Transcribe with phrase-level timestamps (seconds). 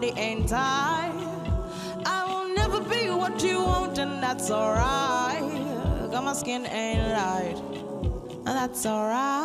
[0.00, 1.12] body ain't tight.
[2.06, 5.40] I will never be what you want, and that's alright.
[5.40, 7.56] Cause my skin ain't light,
[8.46, 9.37] and that's alright.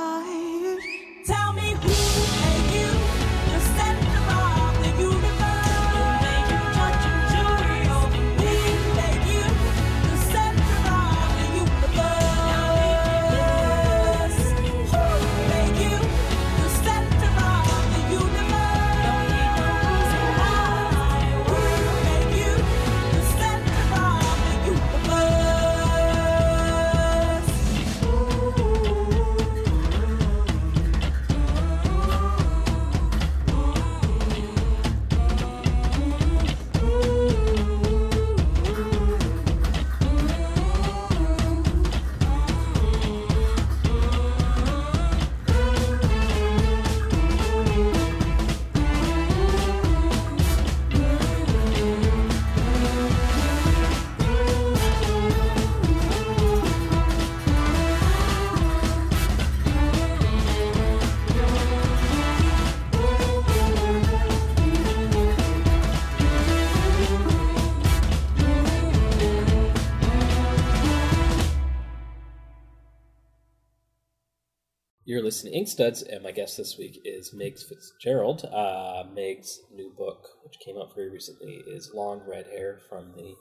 [75.14, 78.46] You're listening to Inkstuds, and my guest this week is Megs Fitzgerald.
[78.46, 83.36] Uh, Meg's new book, which came out very recently, is Long Red Hair from the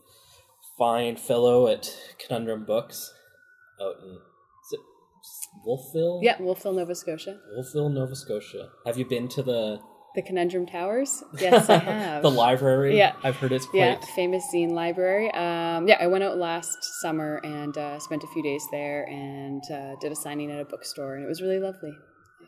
[0.76, 3.14] fine fellow at Conundrum Books
[3.80, 4.80] out in is it
[5.64, 6.20] Wolfville?
[6.22, 7.40] Yeah, Wolfville, Nova Scotia.
[7.54, 8.68] Wolfville, Nova Scotia.
[8.84, 9.80] Have you been to the
[10.14, 11.22] The Conundrum Towers?
[11.38, 12.22] Yes, I have.
[12.22, 12.98] the library?
[12.98, 13.14] Yeah.
[13.24, 13.78] I've heard it's quite.
[13.80, 15.30] Yeah, famous zine library.
[15.32, 19.62] Um, yeah, I went out last summer and uh, spent a few days there and
[19.72, 21.92] uh, did a signing at a bookstore, and it was really lovely.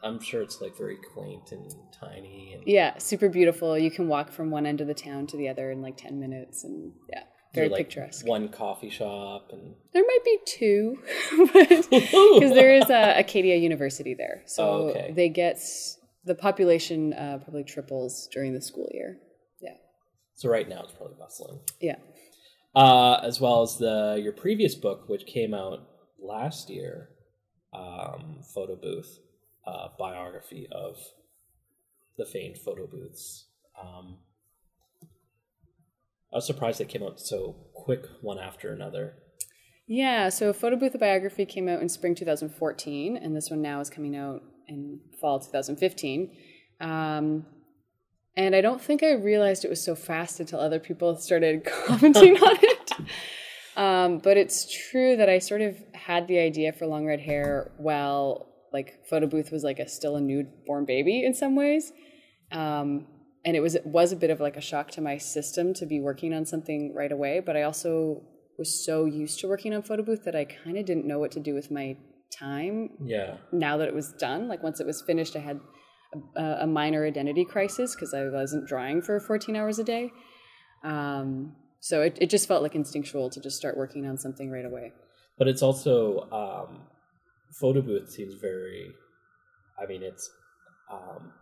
[0.03, 3.79] I'm sure it's like very quaint and tiny, and Yeah, super beautiful.
[3.79, 6.21] You can walk from one end of the town to the other in like 10
[6.21, 7.23] minutes, and yeah,
[7.55, 8.27] very like picturesque.
[8.27, 10.99] one coffee shop, and There might be two,
[11.55, 11.89] because
[12.53, 14.43] there is uh, Acadia University there.
[14.45, 15.13] So Oh, okay.
[15.17, 15.59] they get
[16.25, 19.19] the population uh, probably triples during the school year.
[19.61, 19.75] Yeah.
[20.35, 21.61] so right now it's probably bustling.
[21.81, 21.97] Yeah.
[22.75, 25.81] uh, as well as the your previous book, which came out
[26.21, 27.11] last year,
[27.73, 29.19] um, Photo Booth,
[29.67, 30.97] uh, biography of
[32.17, 33.47] the famed photo booths.
[33.81, 34.19] Um,
[36.33, 39.15] I was surprised they came out so quick, one after another.
[39.87, 43.91] Yeah, so Photo Booth Biography came out in spring 2014, and this one now is
[43.91, 46.31] coming out in fall 2015.
[46.81, 47.47] Um,
[48.37, 52.37] and I don't think I realized it was so fast until other people started commenting
[52.37, 52.93] on it.
[53.77, 57.73] Um, but it's true that I sort of had the idea for long red hair
[57.77, 61.93] while like Photo Booth was like a still a newborn baby in some ways.
[62.51, 63.07] Um,
[63.45, 65.87] and it was it was a bit of like a shock to my system to
[65.87, 67.41] be working on something right away.
[67.41, 68.23] But I also
[68.59, 71.33] was so used to working on Photo Booth that I kind of didn't know what
[71.33, 71.97] to do with my
[72.31, 74.49] time Yeah, now that it was done.
[74.49, 75.61] Like once it was finished, I had
[76.37, 80.11] a, a minor identity crisis because I wasn't drawing for 14 hours a day.
[80.83, 84.65] Um, so it, it just felt like instinctual to just start working on something right
[84.65, 84.93] away.
[85.39, 86.83] but it's also um,
[87.53, 88.93] photo booth seems very.
[89.83, 90.31] I mean, it's
[90.91, 91.33] um,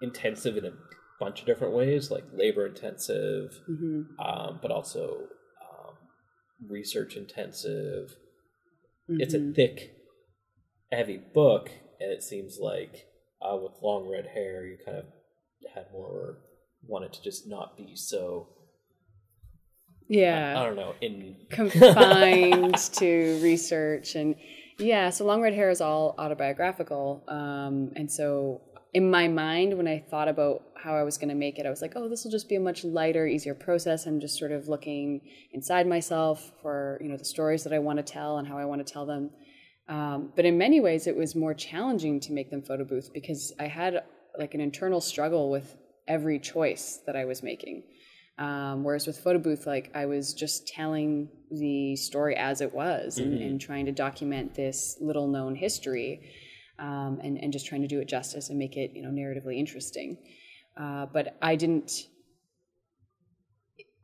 [0.00, 0.72] intensive in a
[1.18, 5.26] bunch of different ways, like labor intensive, hmm um, but also
[5.62, 5.94] um,
[6.68, 8.14] research intensive.
[9.08, 9.50] It's Mm-hmm.
[9.50, 9.90] a thick,
[10.92, 13.06] heavy book, and it seems like
[13.40, 15.04] uh, with long red hair, you kind of
[15.74, 16.38] had more
[16.86, 18.48] wanted to just not be so.
[20.08, 20.94] Yeah, I Yeah, don't know.
[21.00, 24.34] In confined to research and
[24.78, 25.10] yeah.
[25.10, 28.60] So long red hair is all autobiographical, um, and so
[28.92, 31.70] in my mind, when I thought about how I was going to make it, I
[31.70, 34.04] was like, oh, this will just be a much lighter, easier process.
[34.04, 35.22] I'm just sort of looking
[35.52, 38.64] inside myself for you know the stories that I want to tell and how I
[38.64, 39.30] want to tell them.
[39.88, 43.52] Um, but in many ways, it was more challenging to make them photo booth because
[43.58, 44.02] I had
[44.38, 45.76] like an internal struggle with
[46.08, 47.84] every choice that I was making.
[48.38, 53.18] Um, whereas with Photo Booth, like I was just telling the story as it was
[53.18, 56.30] and, and trying to document this little known history
[56.78, 59.58] um, and, and just trying to do it justice and make it, you know, narratively
[59.58, 60.16] interesting.
[60.80, 62.08] Uh, but I didn't,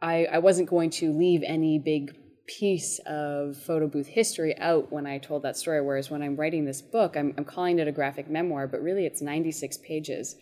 [0.03, 2.15] I, I wasn't going to leave any big
[2.49, 5.81] piece of photo booth history out when I told that story.
[5.81, 9.07] Whereas when I'm writing this book, I'm, I'm calling it a graphic memoir, but really
[9.07, 10.35] it's 96 pages.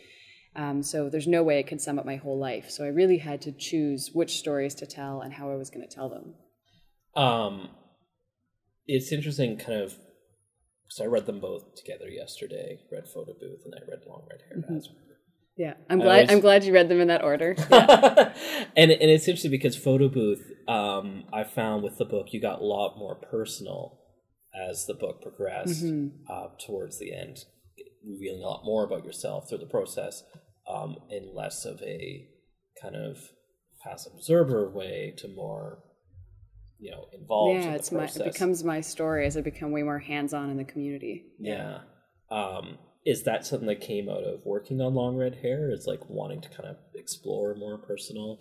[0.54, 2.70] Um, so there's no way it could sum up my whole life.
[2.70, 5.86] So I really had to choose which stories to tell and how I was going
[5.86, 6.34] to tell them.
[7.14, 7.68] Um,
[8.86, 9.96] it's interesting, kind of.
[10.88, 12.78] So I read them both together yesterday.
[12.90, 14.62] Read Photo Booth and I read Long Red Hair.
[14.62, 15.05] Mm-hmm.
[15.56, 16.14] Yeah, I'm glad.
[16.14, 17.54] always- I'm glad you read them in that order.
[18.76, 22.60] and and it's interesting because photo booth um i found with the book you got
[22.60, 23.98] a lot more personal
[24.68, 25.84] as the book progressed
[26.30, 27.38] uh, towards the end
[28.04, 30.22] revealing a lot more about yourself through the process
[30.68, 32.26] um in less of a
[32.82, 33.16] kind of
[33.84, 35.78] passive observer way to more
[36.78, 38.04] you know involved yeah, in the it's my.
[38.04, 41.24] It becomes my story as I become way more hands-on in the community.
[41.38, 41.78] yeah
[42.30, 46.10] um is that something that came out of working on long red hair is like
[46.10, 48.38] wanting to kind of explore more personal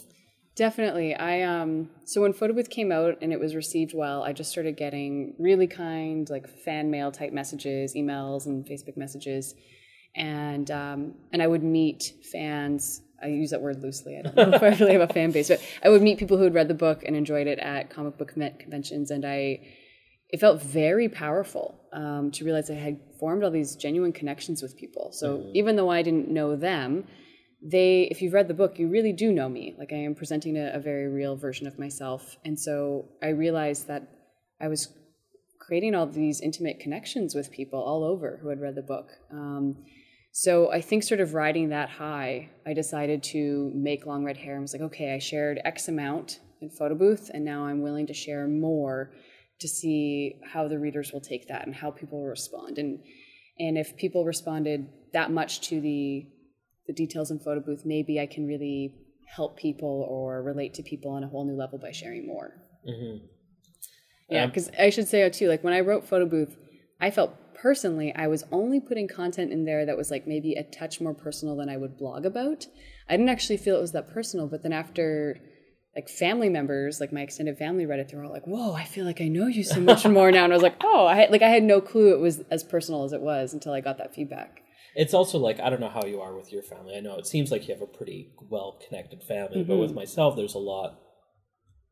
[0.56, 1.14] Definitely.
[1.14, 4.52] I um so when Photo Booth came out and it was received well, I just
[4.52, 9.54] started getting really kind like fan mail type messages, emails and Facebook messages.
[10.16, 13.02] And um and I would meet fans.
[13.22, 14.18] I use that word loosely.
[14.18, 16.38] I don't know if I really have a fan base, but I would meet people
[16.38, 19.60] who had read the book and enjoyed it at comic book conven- conventions and I
[20.36, 24.76] it felt very powerful um, to realize I had formed all these genuine connections with
[24.76, 25.14] people.
[25.14, 27.06] So even though I didn't know them,
[27.64, 29.76] they if you've read the book you really do know me.
[29.80, 32.36] Like i am presenting a, a very real version of myself.
[32.44, 32.76] And so
[33.24, 34.02] i realized that
[34.60, 34.82] i was
[35.66, 39.08] creating all these intimate connections with people all over who had read the book.
[39.32, 39.64] Um,
[40.46, 44.56] so i think sort of riding that high i decided to make long red hair
[44.56, 48.06] and was like okay i shared x amount in photo booth and now i'm willing
[48.06, 48.98] to share more
[49.60, 53.00] to see how the readers will take that and how people respond and
[53.58, 56.28] and if people responded that much to the
[56.88, 58.94] the details in photo booth, maybe I can really
[59.28, 62.54] help people or relate to people on a whole new level by sharing more.
[64.30, 66.56] Yeah, Um, because I should say too, like when I wrote photo booth,
[67.00, 70.64] I felt personally I was only putting content in there that was like maybe a
[70.64, 72.68] touch more personal than I would blog about.
[73.10, 75.40] I didn't actually feel it was that personal, but then after
[75.96, 78.84] like family members, like my extended family read it, they were all like, "Whoa, I
[78.84, 81.16] feel like I know you so much more now." And I was like, "Oh, I
[81.16, 83.82] had, like I had no clue it was as personal as it was until I
[83.82, 84.62] got that feedback."
[84.96, 86.96] It's also like I don't know how you are with your family.
[86.98, 90.36] I know it seems like you have a pretty well connected family, but with myself,
[90.36, 91.00] there's a lot.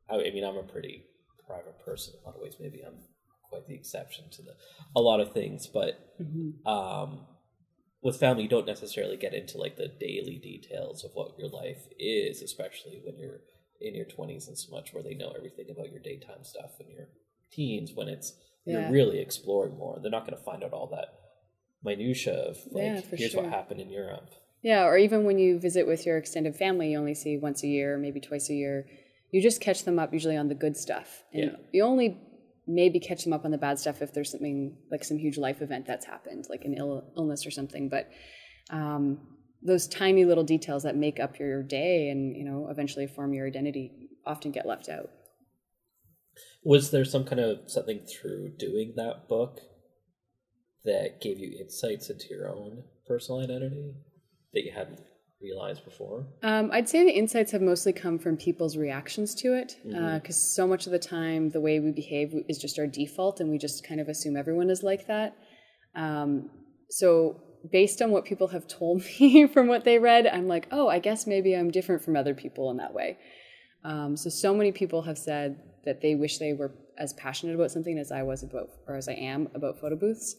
[0.10, 1.06] I mean, I'm a pretty
[1.48, 2.56] private person in a lot of ways.
[2.60, 3.00] Maybe I'm
[3.50, 4.52] quite the exception to the
[4.96, 5.98] a lot of things, but
[6.70, 7.26] um,
[8.02, 11.88] with family, you don't necessarily get into like the daily details of what your life
[11.98, 13.42] is, especially when you're
[13.84, 16.90] in your 20s and so much, where they know everything about your daytime stuff and
[16.90, 17.10] your
[17.52, 17.92] teens.
[17.94, 18.34] When it's
[18.66, 18.80] Yeah.
[18.82, 21.10] you're really exploring more, they're not going to find out all that
[21.84, 23.44] minutia of like Yeah, here's sure.
[23.44, 24.30] what happened in Europe.
[24.62, 27.68] Yeah, or even when you visit with your extended family, you only see once a
[27.68, 28.88] year, maybe twice a year.
[29.32, 31.24] You just catch them up usually on the good stuff.
[31.34, 31.56] And Yeah.
[31.74, 32.18] you only
[32.66, 35.62] maybe catch them up on the bad stuff if there's something like some huge life
[35.62, 37.90] event that's happened, like an Ill- illness or something.
[37.90, 38.10] But
[38.70, 39.20] um,
[39.66, 43.48] those tiny little details that make up your day and you know eventually form your
[43.48, 45.10] identity often get left out.
[46.64, 49.60] Was there some kind of something through doing that book
[50.86, 53.96] that gave you insights into your own personal identity
[54.54, 55.00] that you hadn't
[55.42, 56.26] realized before?
[56.42, 60.66] Um, I'd say the insights have mostly come from people's reactions to it, because so
[60.66, 63.86] much of the time the way we behave is just our default, and we just
[63.86, 65.36] kind of assume everyone is like that.
[65.96, 66.50] Um,
[66.90, 67.42] so,
[67.72, 71.00] based on what people have told me from what they read, I'm like, oh, I
[71.00, 73.18] guess maybe I'm different from other people in that way.
[73.84, 77.72] Um, so, so many people have said that they wish they were as passionate about
[77.72, 80.36] something as I was about, or as I am about photo booths.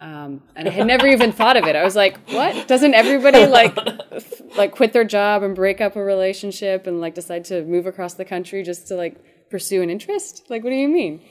[0.00, 1.76] Um, and I had never even thought of it.
[1.76, 2.68] I was like, "What?
[2.68, 3.76] Doesn't everybody like,
[4.12, 7.86] f- like quit their job and break up a relationship and like decide to move
[7.86, 10.44] across the country just to like pursue an interest?
[10.50, 11.22] Like, what do you mean?"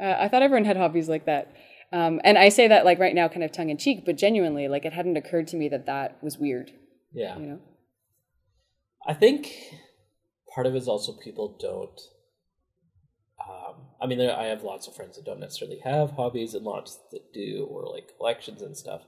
[0.00, 1.54] Uh, I thought everyone had hobbies like that.
[1.92, 4.66] Um, and I say that like right now, kind of tongue in cheek, but genuinely,
[4.68, 6.70] like it hadn't occurred to me that that was weird.
[7.12, 7.38] Yeah.
[7.38, 7.58] You know?
[9.06, 9.52] I think
[10.54, 12.00] part of it is also people don't.
[13.46, 16.64] Um, I mean, there, I have lots of friends that don't necessarily have hobbies, and
[16.64, 19.02] lots that do, or like collections and stuff.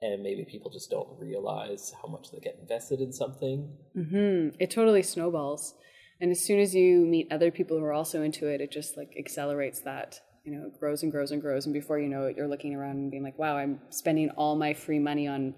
[0.00, 3.76] And maybe people just don't realize how much they get invested in something.
[3.94, 5.74] hmm It totally snowballs.
[6.20, 8.96] And as soon as you meet other people who are also into it, it just
[8.96, 10.20] like accelerates that.
[10.44, 11.66] You know, it grows and grows and grows.
[11.66, 14.56] And before you know it, you're looking around and being like, wow, I'm spending all
[14.56, 15.54] my free money on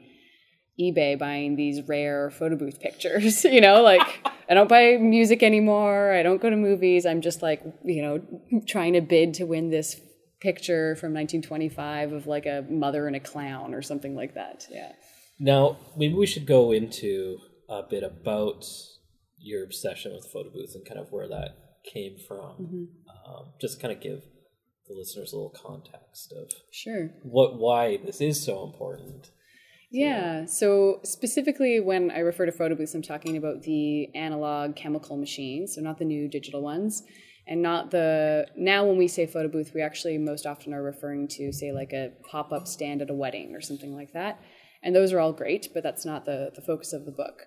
[0.78, 3.44] eBay buying these rare photo booth pictures.
[3.56, 4.02] you know, like
[4.48, 6.12] I don't buy music anymore.
[6.12, 7.06] I don't go to movies.
[7.06, 10.00] I'm just like, you know, trying to bid to win this
[10.40, 14.66] picture from 1925 of like a mother and a clown or something like that.
[14.70, 14.92] Yeah.
[15.40, 17.38] Now, maybe we should go into
[17.68, 18.66] a bit about
[19.38, 21.56] your obsession with photo booth and kind of where that
[21.90, 22.56] came from.
[22.60, 22.84] Mm-hmm.
[23.26, 24.22] Um, just kind of give
[24.88, 27.10] the listeners a little context of Sure.
[27.22, 29.30] what why this is so important.
[29.90, 30.46] Yeah.
[30.46, 35.74] So specifically, when I refer to photo booths, I'm talking about the analog chemical machines,
[35.74, 37.04] so not the new digital ones,
[37.46, 38.46] and not the.
[38.56, 41.92] Now, when we say photo booth, we actually most often are referring to, say, like
[41.92, 44.40] a pop up stand at a wedding or something like that.
[44.82, 47.42] And those are all great, but that's not the the focus of the book.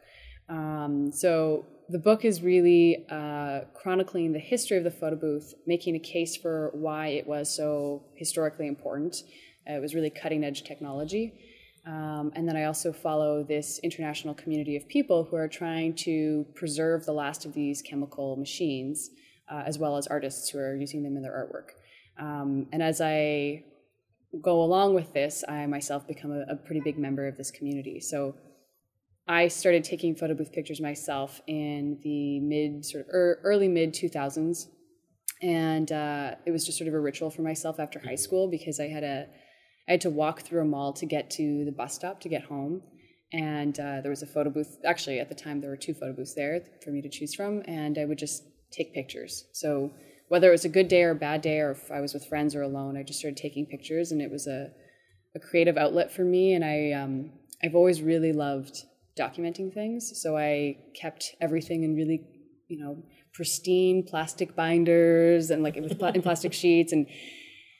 [0.49, 5.95] Um, so the book is really uh, chronicling the history of the photo booth, making
[5.95, 9.23] a case for why it was so historically important.
[9.69, 11.33] Uh, it was really cutting edge technology.
[11.85, 16.45] Um, and then I also follow this international community of people who are trying to
[16.55, 19.09] preserve the last of these chemical machines,
[19.49, 21.69] uh, as well as artists who are using them in their artwork.
[22.21, 23.63] Um, and as I
[24.41, 28.01] go along with this, I myself become a, a pretty big member of this community.
[28.01, 28.35] So
[29.27, 33.93] I started taking photo booth pictures myself in the mid, sort of er, early mid
[33.93, 34.67] 2000s.
[35.41, 38.79] And uh, it was just sort of a ritual for myself after high school because
[38.79, 39.27] I had a
[39.87, 42.43] I had to walk through a mall to get to the bus stop to get
[42.43, 42.81] home.
[43.31, 44.77] And uh, there was a photo booth.
[44.85, 47.61] Actually, at the time, there were two photo booths there for me to choose from.
[47.67, 49.45] And I would just take pictures.
[49.53, 49.91] So
[50.27, 52.25] whether it was a good day or a bad day, or if I was with
[52.25, 54.11] friends or alone, I just started taking pictures.
[54.11, 54.71] And it was a,
[55.35, 56.53] a creative outlet for me.
[56.53, 57.31] And I, um,
[57.63, 58.83] I've always really loved
[59.17, 60.21] documenting things.
[60.21, 62.21] So I kept everything in really,
[62.67, 67.07] you know, pristine plastic binders and like with pla- in plastic sheets and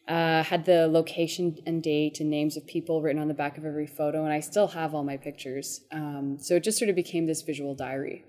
[0.07, 3.65] uh, had the location and date and names of people written on the back of
[3.65, 5.81] every photo, and I still have all my pictures.
[5.91, 8.23] Um, so it just sort of became this visual diary.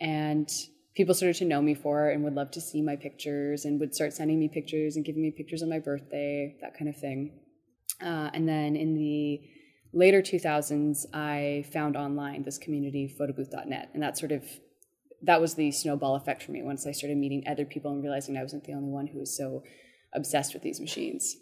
[0.00, 0.48] And
[0.94, 3.78] people started to know me for it and would love to see my pictures and
[3.78, 6.96] would start sending me pictures and giving me pictures on my birthday, that kind of
[6.96, 7.38] thing.
[8.00, 9.40] Uh, and then in the
[9.92, 14.44] later 2000s, I found online this community, photobooth.net, and that sort of
[15.24, 18.36] that was the snowball effect for me once I started meeting other people and realizing
[18.36, 19.62] I wasn't the only one who was so
[20.12, 21.36] obsessed with these machines.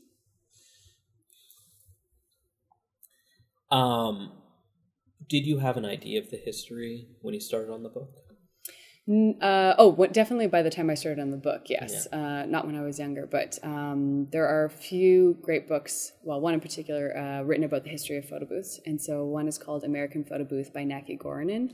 [3.70, 4.32] Um,
[5.28, 8.29] did you have an idea of the history when you started on the book?
[9.10, 12.06] Uh, oh, what, definitely by the time I started on the book, yes.
[12.12, 12.42] Yeah.
[12.42, 16.40] Uh, not when I was younger, but um, there are a few great books, well,
[16.40, 18.78] one in particular, uh, written about the history of photo booths.
[18.86, 21.70] And so one is called American Photo Booth by Näkki Goranin.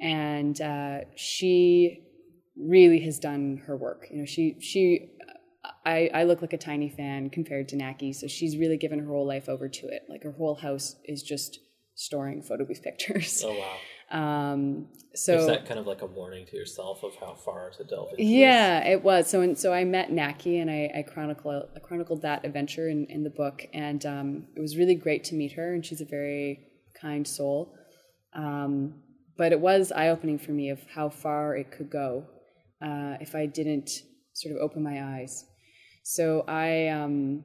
[0.00, 2.04] And uh, she
[2.56, 4.06] really has done her work.
[4.12, 5.10] You know, she, she
[5.84, 9.06] I, I look like a tiny fan compared to Näkki, so she's really given her
[9.06, 10.02] whole life over to it.
[10.08, 11.58] Like her whole house is just
[11.98, 13.42] storing photo booth pictures.
[13.44, 13.76] Oh wow!
[14.10, 17.84] Um, so is that kind of like a warning to yourself of how far to
[17.84, 18.24] delve into?
[18.24, 18.92] Yeah, this?
[18.94, 19.28] it was.
[19.28, 23.04] So and so I met Näkki and I, I chronicle I chronicled that adventure in,
[23.10, 25.74] in the book, and um, it was really great to meet her.
[25.74, 26.60] And she's a very
[26.98, 27.74] kind soul.
[28.32, 29.02] Um,
[29.36, 32.24] but it was eye opening for me of how far it could go
[32.80, 33.90] uh, if I didn't
[34.32, 35.44] sort of open my eyes.
[36.02, 37.44] So I, um,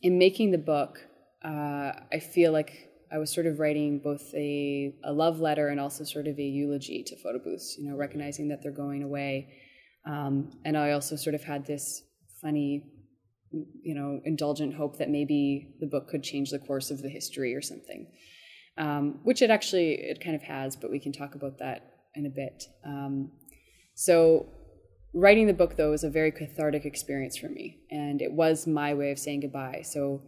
[0.00, 0.98] in making the book,
[1.44, 5.78] uh, I feel like I was sort of writing both a, a love letter and
[5.78, 9.48] also sort of a eulogy to photo booths, you know, recognizing that they're going away.
[10.06, 12.02] Um, and I also sort of had this
[12.40, 12.84] funny,
[13.50, 17.54] you know, indulgent hope that maybe the book could change the course of the history
[17.54, 18.06] or something,
[18.78, 22.26] um, which it actually it kind of has, but we can talk about that in
[22.26, 22.64] a bit.
[22.84, 23.30] Um,
[23.94, 24.46] so
[25.16, 28.92] writing the book though was a very cathartic experience for me and it was my
[28.92, 30.20] way of saying goodbye so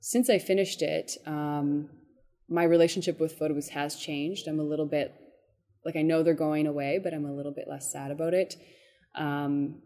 [0.00, 1.88] since i finished it um,
[2.48, 4.46] my relationship with photo booths has changed.
[4.46, 5.14] I'm a little bit
[5.84, 8.56] like i know they're going away but i'm a little bit less sad about it.
[9.14, 9.82] Um,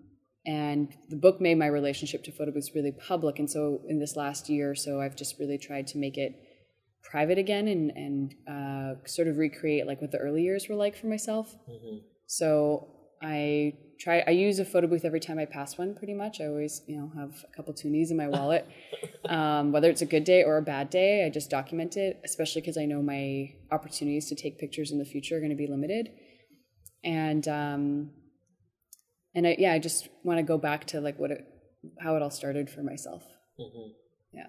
[0.46, 3.38] and the book made my relationship to photo booths really public.
[3.38, 6.32] And so in this last year or so i've just really tried to make it
[7.02, 10.96] private again and, and uh, sort of recreate like what the early years were like
[10.96, 11.54] for myself.
[11.68, 11.98] Mm-hmm.
[12.26, 12.88] so
[13.22, 16.40] i try I use a photo booth every time I pass one pretty much.
[16.40, 18.66] I always, you know, have a couple toonies in my wallet.
[19.28, 22.60] um, whether it's a good day or a bad day, I just document it, especially
[22.62, 25.66] because I know my opportunities to take pictures in the future are going to be
[25.66, 26.10] limited.
[27.04, 28.10] And um,
[29.34, 31.46] and I, yeah, I just want to go back to like what it,
[32.00, 33.22] how it all started for myself.
[33.58, 33.90] Mm-hmm.
[34.32, 34.46] Yeah.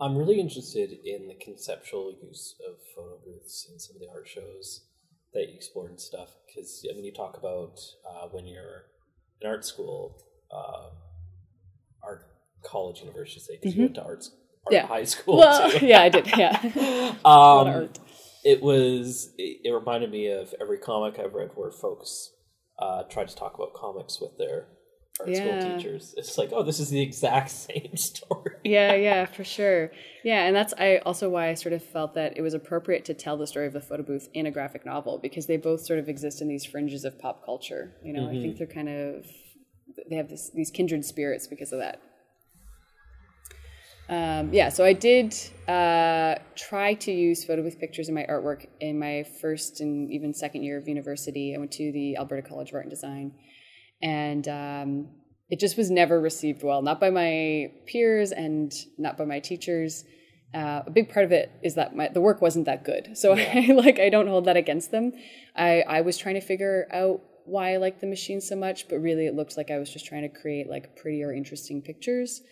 [0.00, 4.28] I'm really interested in the conceptual use of photo booths in some of the art
[4.28, 4.86] shows
[5.34, 6.30] that you explored and stuff?
[6.46, 8.86] Because I mean, you talk about uh, when you're
[9.40, 10.16] in art school,
[10.50, 10.90] uh,
[12.02, 12.26] art
[12.62, 13.80] college, university, because mm-hmm.
[13.80, 14.30] you went to arts,
[14.66, 14.86] art yeah.
[14.86, 15.38] high school.
[15.38, 15.86] Well, too.
[15.86, 16.26] yeah, I did.
[16.36, 16.58] Yeah,
[17.24, 17.98] um, art.
[18.44, 22.32] it was it, it reminded me of every comic I've read where folks
[22.78, 24.68] uh, tried to talk about comics with their
[25.20, 25.60] art Yeah.
[25.60, 26.14] school teachers.
[26.16, 28.52] It's like, oh, this is the exact same story.
[28.64, 29.90] yeah, yeah, for sure.
[30.24, 33.14] Yeah, and that's I also why I sort of felt that it was appropriate to
[33.14, 35.98] tell the story of the photo booth in a graphic novel because they both sort
[35.98, 37.92] of exist in these fringes of pop culture.
[38.02, 39.26] You know, I think they're kind of
[40.10, 42.00] they have this, these kindred spirits because of that.
[44.06, 45.34] Um, yeah, so I did
[45.66, 50.34] uh, try to use photo booth pictures in my artwork in my first and even
[50.34, 51.54] second year of university.
[51.54, 53.32] I went to the Alberta College of Art and Design,
[54.04, 55.08] and um,
[55.48, 60.04] it just was never received well, not by my peers and not by my teachers.
[60.54, 63.32] Uh, a big part of it is that my, the work wasn't that good, so
[63.36, 65.12] I like I don't hold that against them.
[65.56, 68.98] I I was trying to figure out why I liked the machine so much, but
[68.98, 72.42] really it looked like I was just trying to create like prettier, interesting pictures.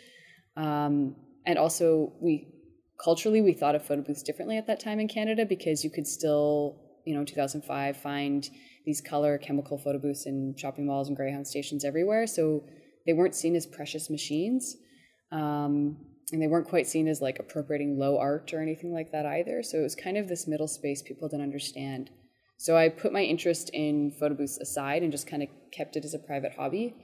[0.56, 2.48] Um, and also, we
[3.02, 6.06] culturally we thought of photo booths differently at that time in Canada because you could
[6.06, 8.48] still, you know, in 2005 find
[8.84, 12.26] these color chemical photo booths in shopping malls and Greyhound stations everywhere.
[12.26, 12.64] So
[13.06, 14.76] they weren't seen as precious machines.
[15.30, 15.96] Um,
[16.32, 19.62] and they weren't quite seen as like appropriating low art or anything like that either.
[19.62, 22.10] So it was kind of this middle space people didn't understand.
[22.56, 26.04] So I put my interest in photo booths aside and just kind of kept it
[26.04, 26.94] as a private hobby.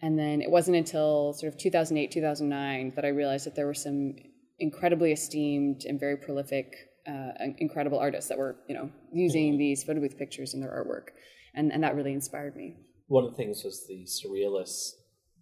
[0.00, 3.74] And then it wasn't until sort of 2008, 2009 that I realized that there were
[3.74, 4.14] some
[4.58, 6.74] incredibly esteemed and very prolific,
[7.06, 11.08] uh, incredible artists that were, you know, using these photo booth pictures in their artwork.
[11.54, 12.76] And, and that really inspired me.
[13.06, 14.92] One of the things was the surrealists.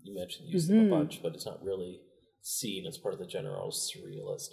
[0.03, 2.01] You mentioned use them a bunch, but it's not really
[2.43, 4.49] seen as part of the general surrealist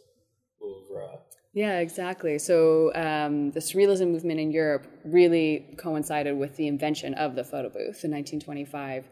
[0.62, 1.20] oeuvre.
[1.54, 2.38] Yeah, exactly.
[2.38, 7.70] So um, the surrealism movement in Europe really coincided with the invention of the photo
[7.70, 9.06] booth in 1925.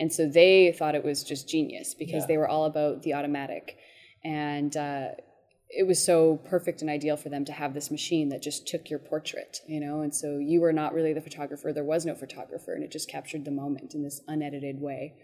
[0.00, 2.26] And so they thought it was just genius because Yeah.
[2.26, 3.76] they were all about the automatic.
[4.24, 5.08] And uh,
[5.76, 8.90] it was so perfect and ideal for them to have this machine that just took
[8.90, 10.00] your portrait, you know?
[10.00, 13.08] And so you were not really the photographer, there was no photographer, and it just
[13.08, 15.14] captured the moment in this unedited way.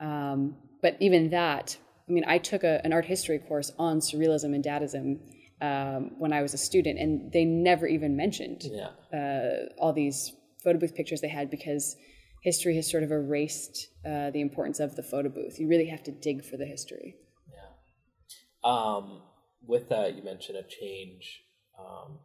[0.00, 1.76] Um, but even that,
[2.08, 5.20] I mean, I took a, an art history course on surrealism and Dadaism
[5.62, 8.90] um, when I was a student, and they never even mentioned Yeah.
[9.18, 11.96] uh, all these photo booth pictures they had because
[12.42, 15.58] history has sort of erased uh, the importance of the photo booth.
[15.58, 17.16] You really have to dig for the history.
[17.52, 18.70] Yeah.
[18.70, 19.22] Um,
[19.66, 21.42] with that, you mentioned a change
[21.78, 22.18] um,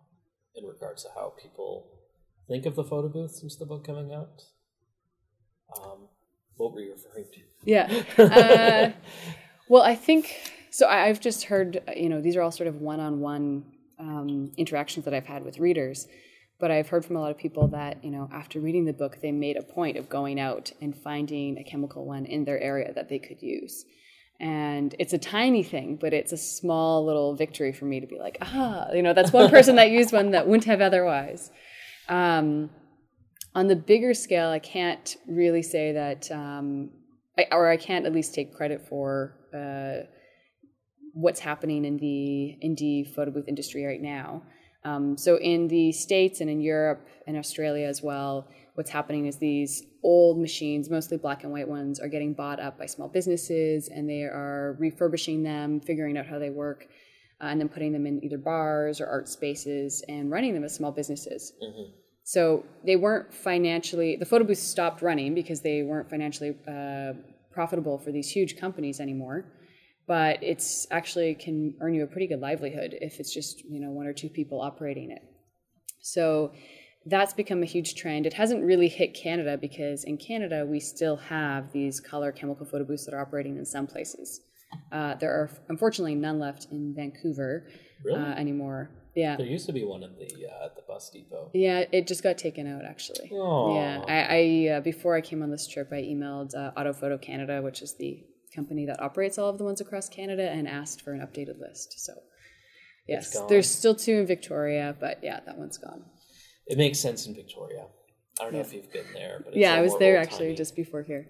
[0.56, 1.88] in regards to how people
[2.48, 4.44] think of the photo booth since the book coming out.
[5.78, 6.08] Um,
[6.58, 7.40] what were you referring to?
[7.64, 8.04] Yeah.
[8.18, 8.92] Uh,
[9.68, 10.32] well, I think
[10.70, 10.86] so.
[10.88, 13.66] I- I've just heard, you know, these are all sort of one on one
[14.58, 16.08] interactions that I've had with readers.
[16.60, 19.20] But I've heard from a lot of people that, you know, after reading the book,
[19.22, 22.94] they made a point of going out and finding a chemical one in their area
[22.94, 23.86] that they could use.
[24.40, 28.20] And it's a tiny thing, but it's a small little victory for me to be
[28.20, 31.52] like, ah, you know, that's one person that used one that wouldn't have otherwise.
[32.10, 32.70] Um,
[33.54, 36.90] on the bigger scale, I can't really say that, um,
[37.38, 40.06] I, or I can't at least take credit for uh,
[41.14, 44.44] what's happening in the indie photo booth industry right now.
[44.84, 49.38] Um, so in the states and in Europe and Australia as well, what's happening is
[49.38, 53.90] these old machines, mostly black and white ones, are getting bought up by small businesses,
[53.90, 56.86] and they are refurbishing them, figuring out how they work,
[57.42, 60.76] uh, and then putting them in either bars or art spaces and running them as
[60.76, 61.54] small businesses.
[62.24, 67.14] So they weren't financially, the photo booths stopped running because they weren't financially uh,
[67.52, 69.46] profitable for these huge companies anymore.
[70.08, 73.90] But it's actually can earn you a pretty good livelihood if it's just, you know,
[73.90, 75.24] one or two people operating it.
[76.02, 76.52] So
[77.06, 78.26] that's become a huge trend.
[78.26, 82.84] It hasn't really hit Canada because in Canada we still have these color chemical photo
[82.84, 84.42] booths that are operating in some places.
[84.92, 87.68] Uh, there are unfortunately none left in Vancouver
[88.04, 88.20] Really?
[88.20, 88.90] uh, anymore.
[89.16, 89.38] Yeah.
[89.38, 91.50] There used to be one in the uh, at the bus depot.
[91.54, 93.30] Yeah, it just got taken out actually.
[93.32, 93.76] Aw.
[93.76, 97.62] Yeah, I, I uh, before I came on this trip, I emailed uh, Autophoto Canada,
[97.62, 98.22] which is the
[98.54, 102.00] company that operates all of the ones across Canada, and asked for an updated list.
[102.00, 102.14] So,
[103.08, 106.04] yes, there's still two in Victoria, but yeah, that one's gone.
[106.68, 107.86] It makes sense in Victoria.
[108.40, 110.56] I don't know if you've been there, but it's yeah, a I was there actually
[110.56, 111.28] just before here.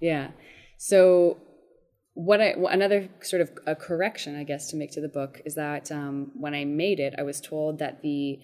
[0.00, 0.30] Yeah,
[0.76, 1.38] so
[2.14, 5.54] what I another sort of a correction, I guess, to make to the book is
[5.54, 8.40] that um, when I made it, I was told that the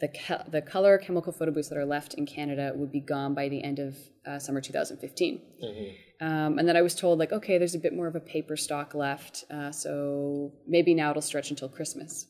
[0.00, 3.34] the ke- the color chemical photo booths that are left in Canada would be gone
[3.34, 5.40] by the end of uh, summer 2015.
[6.20, 8.56] Um, and then I was told like, okay, there's a bit more of a paper
[8.56, 12.26] stock left, uh, so maybe now it'll stretch until Christmas.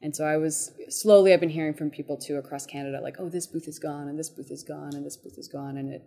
[0.00, 3.28] And so I was slowly, I've been hearing from people too across Canada, like, oh,
[3.28, 5.92] this booth is gone, and this booth is gone, and this booth is gone, and
[5.92, 6.02] it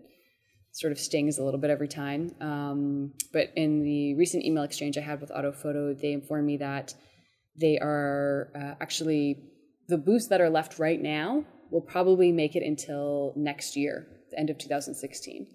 [0.72, 2.34] sort of stings a little bit every time.
[2.40, 6.94] Um, but in the recent email exchange I had with Autophoto, they informed me that
[7.60, 9.44] they are uh, actually
[9.90, 14.40] the booths that are left right now will probably make it until next year, the
[14.40, 15.48] end of 2016,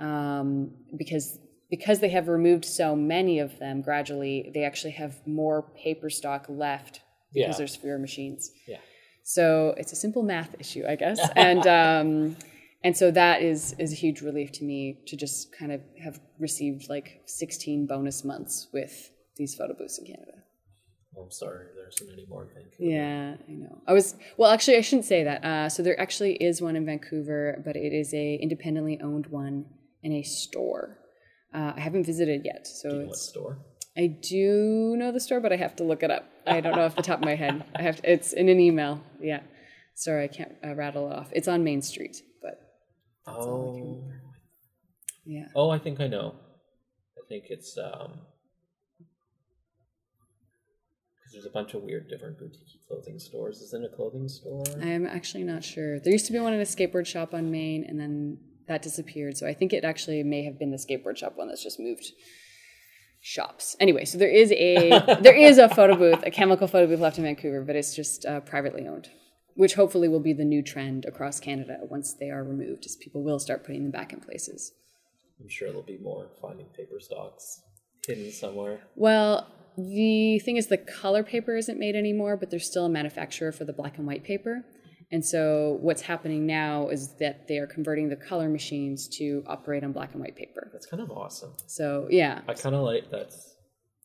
[0.00, 1.38] um, because
[1.70, 6.46] because they have removed so many of them gradually, they actually have more paper stock
[6.48, 7.00] left
[7.34, 7.58] because Yeah.
[7.58, 8.50] there's fewer machines.
[8.66, 8.78] Yeah.
[9.22, 12.36] So it's a simple math issue, I guess, and um,
[12.82, 16.20] and so that is is a huge relief to me to just kind of have
[16.38, 20.32] received like 16 bonus months with these photo booths in Canada.
[21.18, 22.74] I'm sorry, there isn't any more in Vancouver.
[22.78, 23.82] Yeah, I know.
[23.86, 24.50] I was well.
[24.50, 25.44] Actually, I shouldn't say that.
[25.44, 29.64] Uh, so there actually is one in Vancouver, but it is a independently owned one
[30.02, 30.98] in a store.
[31.54, 33.22] Uh, I haven't visited yet, so You know what it's.
[33.28, 33.58] store?
[33.96, 36.24] I do know the store, but I have to look it up.
[36.46, 37.64] I don't know off the top of my head.
[37.76, 39.00] I have to, it's in an email.
[39.20, 39.40] Yeah,
[39.94, 41.28] sorry, I can't uh, rattle it off.
[41.32, 42.58] It's on Main Street, but
[43.26, 44.02] Oh,
[45.24, 45.46] yeah.
[45.54, 46.34] oh, I think I know.
[47.16, 48.20] I think it's um,
[51.16, 53.58] because there's a bunch of weird, different boutique clothing stores.
[53.60, 54.64] Is it a clothing store?
[54.82, 56.00] I'm actually not sure.
[56.00, 59.36] There used to be one in a skateboard shop on Main, and then that disappeared.
[59.36, 62.12] So I think it actually may have been the skateboard shop one that's just moved
[63.26, 63.74] shops.
[63.80, 64.90] Anyway, so there is a
[65.22, 68.26] there is a photo booth, a chemical photo booth left in Vancouver, but it's just
[68.26, 69.08] uh, privately owned,
[69.54, 73.24] which hopefully will be the new trend across Canada once they are removed, as people
[73.24, 74.72] will start putting them back in places.
[75.40, 77.62] I'm sure there'll be more finding paper stocks
[78.06, 78.80] hidden somewhere.
[78.94, 83.52] Well, the thing is, the color paper isn't made anymore, but there's still a manufacturer
[83.52, 84.66] for the black and white paper.
[85.12, 89.84] And so, what's happening now is that they are converting the color machines to operate
[89.84, 90.70] on black and white paper.
[90.72, 91.52] That's kind of awesome.
[91.66, 93.54] So, yeah, I kind of like that's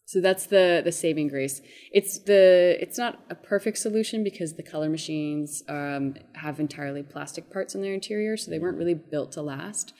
[0.09, 1.61] so that's the the saving grace.
[1.91, 7.51] It's the it's not a perfect solution because the color machines um, have entirely plastic
[7.51, 9.93] parts in their interior, so they weren't really built to last.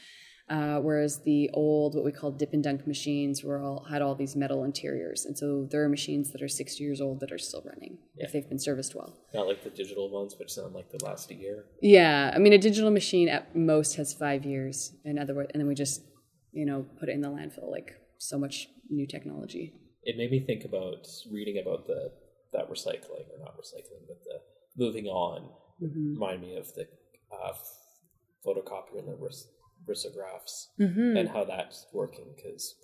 [0.50, 4.16] Uh, whereas the old, what we call dip and dunk machines, were all had all
[4.16, 7.38] these metal interiors, and so there are machines that are 60 years old that are
[7.38, 9.16] still running if they've been serviced well.
[9.34, 11.66] not like the digital ones, which sound like they last a year.
[11.82, 15.62] Yeah, I mean, a digital machine at most has five years, in other words, and
[15.62, 16.02] then we just,
[16.52, 17.70] you know, put it in the landfill.
[17.70, 19.74] Like so much new technology.
[20.04, 22.12] It made me think about reading about the
[22.54, 24.42] that recycling or not recycling, but the
[24.84, 25.50] moving on.
[25.82, 26.88] Remind me of the
[27.32, 27.54] uh,
[28.46, 29.16] photocopier and the
[29.88, 31.18] risographs mm-hmm.
[31.18, 32.76] and how that's working because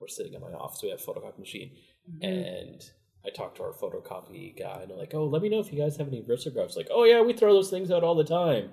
[0.00, 1.72] we're sitting in my office, we have a photocopy machine,
[2.08, 2.24] mm-hmm.
[2.24, 2.82] and
[3.26, 5.78] I talked to our photocopy guy, and I'm like, "Oh, let me know if you
[5.78, 8.70] guys have any risographs." Like, "Oh yeah, we throw those things out all the time."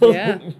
[0.00, 0.38] Yeah.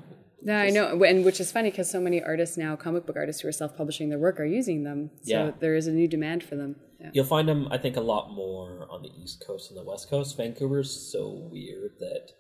[0.45, 3.43] Yeah, I know, and which is funny because so many artists now, comic book artists
[3.43, 5.11] who are self-publishing their work, are using them.
[5.23, 5.53] So Yeah.
[5.61, 6.77] there is a new demand for them.
[7.01, 7.11] Yeah.
[7.15, 10.11] You'll find them, I think, a lot more on the East Coast and the West
[10.11, 10.37] Coast.
[10.37, 12.33] Vancouver's so weird that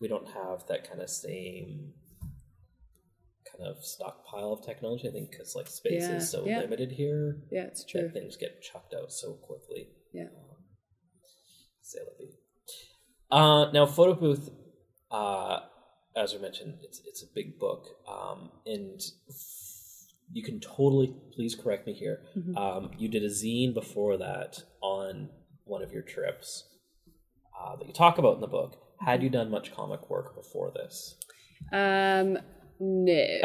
[0.00, 1.92] we don't have that kind of same
[3.58, 5.08] kind of stockpile of technology.
[5.08, 6.60] I think because like space Yeah, is so yeah.
[6.60, 8.02] limited here Yeah, it's true.
[8.02, 9.88] that things get chucked out so quickly.
[10.12, 10.28] Yeah.
[11.82, 12.34] Say la vie.
[13.30, 14.48] Uh, now, photo booth,
[15.10, 15.60] uh,
[16.16, 19.00] as we mentioned, it's it's a big book, um, and
[20.32, 22.20] you can totally please correct me here.
[22.56, 25.30] Um, you did a zine before that on
[25.64, 26.64] one of your trips
[27.58, 28.76] uh, that you talk about in the book.
[29.00, 31.16] Had you done much comic work before this?
[31.72, 32.38] Um,
[32.80, 33.38] no.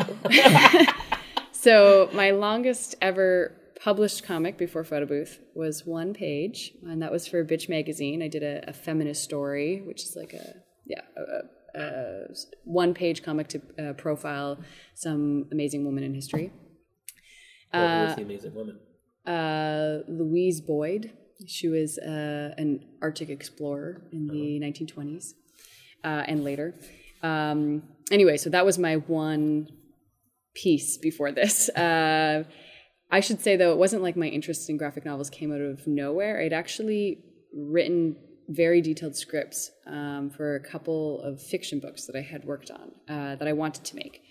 [1.51, 7.27] so my longest ever published comic before Photo Booth was one page, and that was
[7.27, 8.21] for Bitch Magazine.
[8.21, 11.01] I did a, a feminist story, which is like a yeah
[11.75, 12.23] a, a,
[12.63, 14.59] one page comic to uh, profile
[14.95, 16.51] some amazing woman in history.
[17.71, 18.79] What was the amazing woman?
[19.25, 21.11] uh, Louise Boyd.
[21.47, 25.31] She was uh, an Arctic explorer in the 1920s
[26.03, 26.75] uh, and later.
[27.21, 29.69] Um, anyway, so that was my one
[30.55, 31.69] piece before this.
[31.83, 32.43] Uh,
[33.11, 35.85] I should say, though, it wasn't like my interest in graphic novels came out of
[35.85, 36.41] nowhere.
[36.41, 37.19] I'd actually
[37.55, 38.15] written
[38.49, 42.91] very detailed scripts um, for a couple of fiction books that I had worked on
[43.07, 44.23] uh, that I wanted to make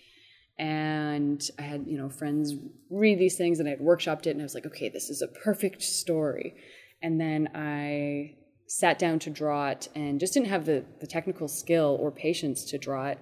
[0.59, 2.55] and I had you know friends
[2.91, 5.23] read these things and I had workshopped it and I was like okay this is
[5.23, 6.55] a perfect story
[7.03, 11.49] and then I sat down to draw it and just didn't have the, the technical
[11.49, 13.19] skill or patience to draw it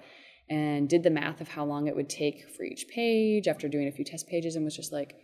[0.51, 3.89] and did the math of how long it would take for each page after doing
[3.89, 5.15] a few test pages and was just like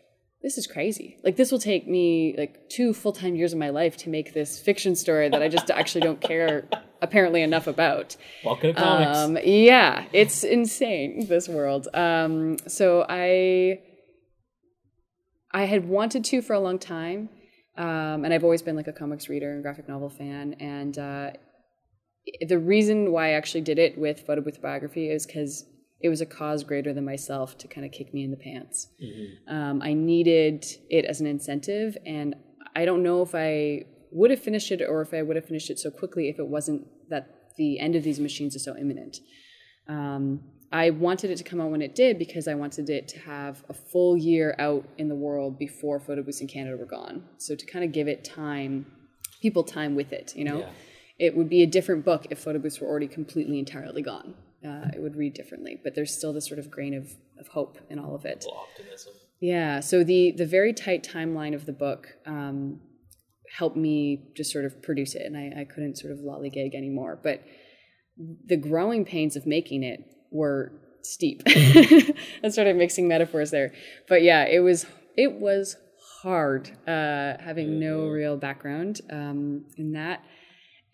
[0.42, 3.96] this is crazy like this will take me like two full-time years of my life
[3.96, 6.68] to make this fiction story that I just actually don't care
[7.02, 9.18] apparently enough about Welcome to comics.
[9.18, 11.88] um, yeah, it's insane this world.
[11.92, 13.80] Um, so I
[15.52, 17.28] I had wanted to for a long time,
[17.76, 20.54] um, and I've always been like a comics reader and graphic novel fan.
[20.60, 21.30] And uh,
[22.46, 25.64] the reason why I actually did it with photo booth biography is because
[26.00, 28.88] it was a cause greater than myself to kind of kick me in the pants.
[29.48, 32.34] Um, I needed it as an incentive, and
[32.74, 35.70] I don't know if I would have finished it or if I would have finished
[35.70, 39.18] it so quickly if it wasn't that the end of these machines is so imminent.
[39.88, 40.40] Um,
[40.72, 43.64] I wanted it to come out when it did because I wanted it to have
[43.68, 47.24] a full year out in the world before photo booths in Canada were gone.
[47.38, 48.84] So to kind of give it time,
[49.40, 50.58] people time with it, you know?
[50.60, 50.70] Yeah.
[51.18, 54.34] It would be a different book if photo booths were already completely entirely gone.
[54.66, 57.78] Uh, it would read differently, but there's still this sort of grain of, of hope
[57.88, 58.44] in all of it.
[58.48, 59.12] Optimism.
[59.40, 59.80] Yeah.
[59.80, 62.80] So the the very tight timeline of the book um,
[63.56, 67.18] helped me just sort of produce it, and I, I couldn't sort of lollygag anymore.
[67.22, 67.42] But
[68.46, 70.00] the growing pains of making it
[70.30, 71.42] were steep.
[72.42, 73.72] I'm sort of mixing metaphors there,
[74.08, 75.76] but yeah, it was it was
[76.22, 80.24] hard uh, having no real background um, in that,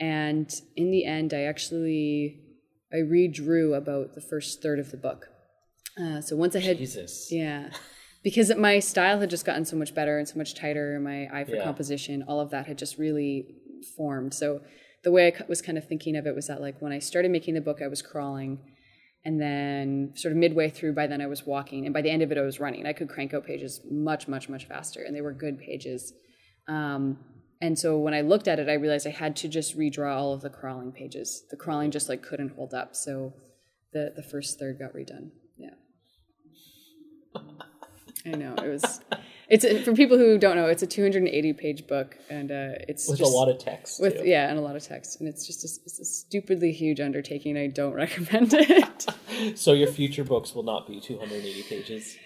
[0.01, 2.41] and in the end, I actually
[2.93, 5.29] I redrew about the first third of the book.
[6.01, 7.29] Uh, so once I had Jesus.
[7.31, 7.71] yeah.
[8.23, 11.27] Because my style had just gotten so much better and so much tighter, and my
[11.33, 11.65] eye for Yeah.
[11.65, 13.57] composition, all of that had just really
[13.97, 14.33] formed.
[14.33, 14.61] So
[15.03, 17.33] the way I was kind of thinking of it was that, like, when I started
[17.33, 18.61] making the book, I was crawling.
[19.25, 21.85] And then, sort of midway through, by then I was walking.
[21.85, 22.87] And by the end of it, I was running.
[22.87, 25.03] I could crank out pages much, much, much faster.
[25.03, 26.13] And they were good pages.
[26.69, 27.19] Um,
[27.63, 30.33] and so when I looked at it, I realized I had to just redraw all
[30.35, 31.45] of the crawling pages.
[31.51, 32.95] The crawling just like couldn't hold up.
[32.95, 33.33] So
[33.95, 35.31] the, the first third got redone.
[35.57, 35.71] Yeah.
[38.27, 39.01] I know it was.
[39.49, 40.67] It's for people who don't know.
[40.67, 44.01] It's a 280 page book, and uh, it's With just, a lot of text.
[44.01, 44.27] with too.
[44.29, 47.57] yeah, and a lot of text, and it's just a, it's a stupidly huge undertaking.
[47.59, 49.07] I don't recommend it.
[49.57, 52.17] So your future books will not be 280 pages.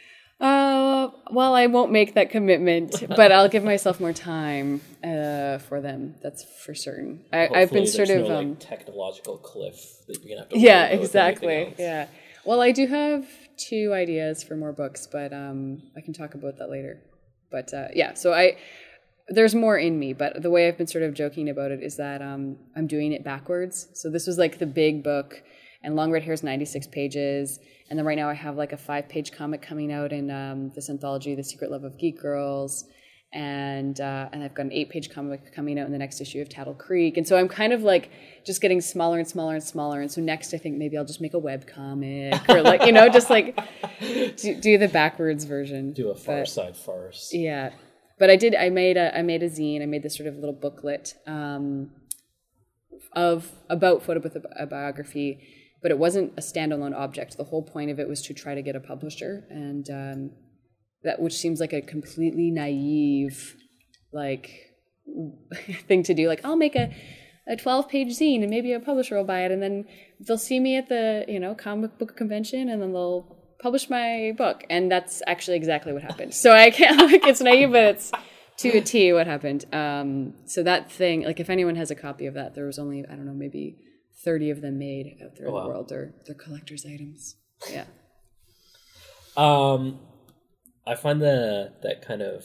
[1.06, 5.80] Uh, well, I won't make that commitment, but I'll give myself more time uh, for
[5.80, 6.14] them.
[6.22, 7.24] That's for certain.
[7.32, 10.58] I, I've been sort of no, um, like, technological cliff that you're gonna have to.
[10.58, 11.74] yeah, worry about with exactly.
[11.78, 12.06] Yeah.
[12.44, 16.58] Well, I do have two ideas for more books, but um, I can talk about
[16.58, 17.00] that later.
[17.50, 18.56] But uh, yeah, so I
[19.28, 21.96] there's more in me, but the way I've been sort of joking about it is
[21.96, 23.88] that um, I'm doing it backwards.
[23.94, 25.42] So this was like the big book,
[25.86, 28.76] and Long Red Hair is 96 pages, and then right now I have like a
[28.76, 32.84] five page comic coming out in um, this anthology, The Secret Love of Geek Girls.
[33.32, 36.40] And uh, and I've got an eight page comic coming out in the next issue
[36.40, 38.10] of Taddle Creek, and so I'm kind of like
[38.46, 40.00] just getting smaller and smaller and smaller.
[40.00, 42.92] And so next, I think maybe I'll just make a web comic or like you
[42.92, 43.58] know just like
[44.00, 45.92] do, do the backwards version.
[45.92, 47.30] Do a Far But- Side farce.
[47.32, 47.70] yeah,
[48.18, 48.54] but I did.
[48.54, 49.14] I made a.
[49.18, 49.82] I made a zine.
[49.82, 51.90] I made this sort of little booklet um,
[53.12, 54.20] of about photo
[55.82, 57.36] but it wasn't a standalone object.
[57.36, 60.30] The whole point of it was to try to get a publisher, and um,
[61.02, 63.56] that which seems like a completely naive,
[64.12, 64.50] like
[65.88, 66.28] thing to do.
[66.28, 66.94] Like I'll make a
[67.48, 69.84] a 12 page zine and maybe a publisher will buy it and then
[70.20, 74.34] they'll see me at the you know comic book convention and then they'll publish my
[74.36, 78.12] book and that's actually exactly what happened so i can't like it's naive but it's
[78.56, 82.26] to a t what happened um, so that thing like if anyone has a copy
[82.26, 83.76] of that there was only i don't know maybe
[84.26, 85.62] 30 of them made out there in wow.
[85.62, 87.36] the world they're, they're collector's items
[87.70, 87.86] yeah
[89.36, 90.00] Um,
[90.86, 92.44] I find the that kind of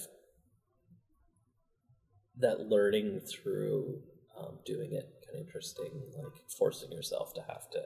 [2.38, 4.02] that learning through
[4.40, 7.82] um, doing it kind of interesting, like forcing yourself to have to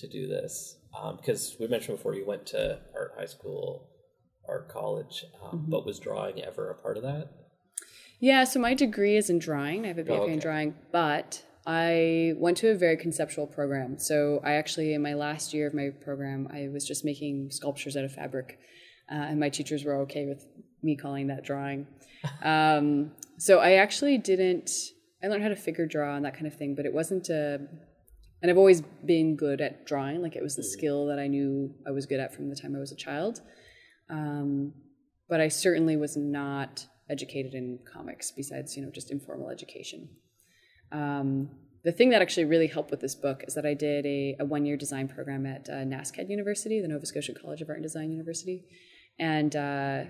[0.00, 0.76] to do this.
[1.16, 3.88] Because we mentioned before, you went to art high school,
[4.48, 5.70] art college, um, Mm-hmm.
[5.70, 7.28] but was drawing ever a part of that?
[8.20, 9.84] Yeah, so my degree is in drawing.
[9.84, 10.32] I have a BFA Oh, okay.
[10.34, 13.96] in drawing, but I went to a very conceptual program.
[13.96, 17.96] So I actually, in my last year of my program, I was just making sculptures
[17.96, 18.58] out of fabric,
[19.08, 20.44] uh, and my teachers were okay with
[20.82, 21.86] me calling that drawing.
[22.42, 24.68] um, so I actually didn't.
[25.22, 27.60] I learned how to figure draw and that kind of thing, but it wasn't a.
[28.42, 30.22] And I've always been good at drawing.
[30.22, 32.74] Like it was the skill that I knew I was good at from the time
[32.74, 33.42] I was a child.
[34.08, 34.72] Um,
[35.28, 40.08] but I certainly was not educated in comics besides, you know, just informal education.
[40.92, 41.50] Um,
[41.82, 44.44] the thing that actually really helped with this book is that I did a, a
[44.44, 47.84] one year design program at uh, NASCAD University, the Nova Scotia College of Art and
[47.84, 48.64] Design University.
[49.18, 50.04] And uh,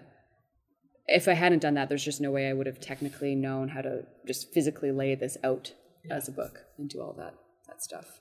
[1.07, 3.83] if I hadn't done that, there's just no way I would have technically known how
[3.83, 5.73] to just physically lay this out
[6.11, 7.35] as a book and do all that
[7.69, 8.21] that stuff.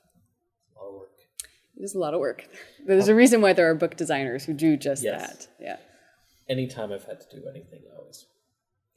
[0.76, 1.10] A lot of work.
[1.76, 2.46] It is a lot of work.
[2.86, 5.28] There's a reason why there are book designers who do just Yes.
[5.28, 5.48] that.
[5.60, 5.76] Yeah.
[6.48, 8.26] Anytime I've had to do anything, I always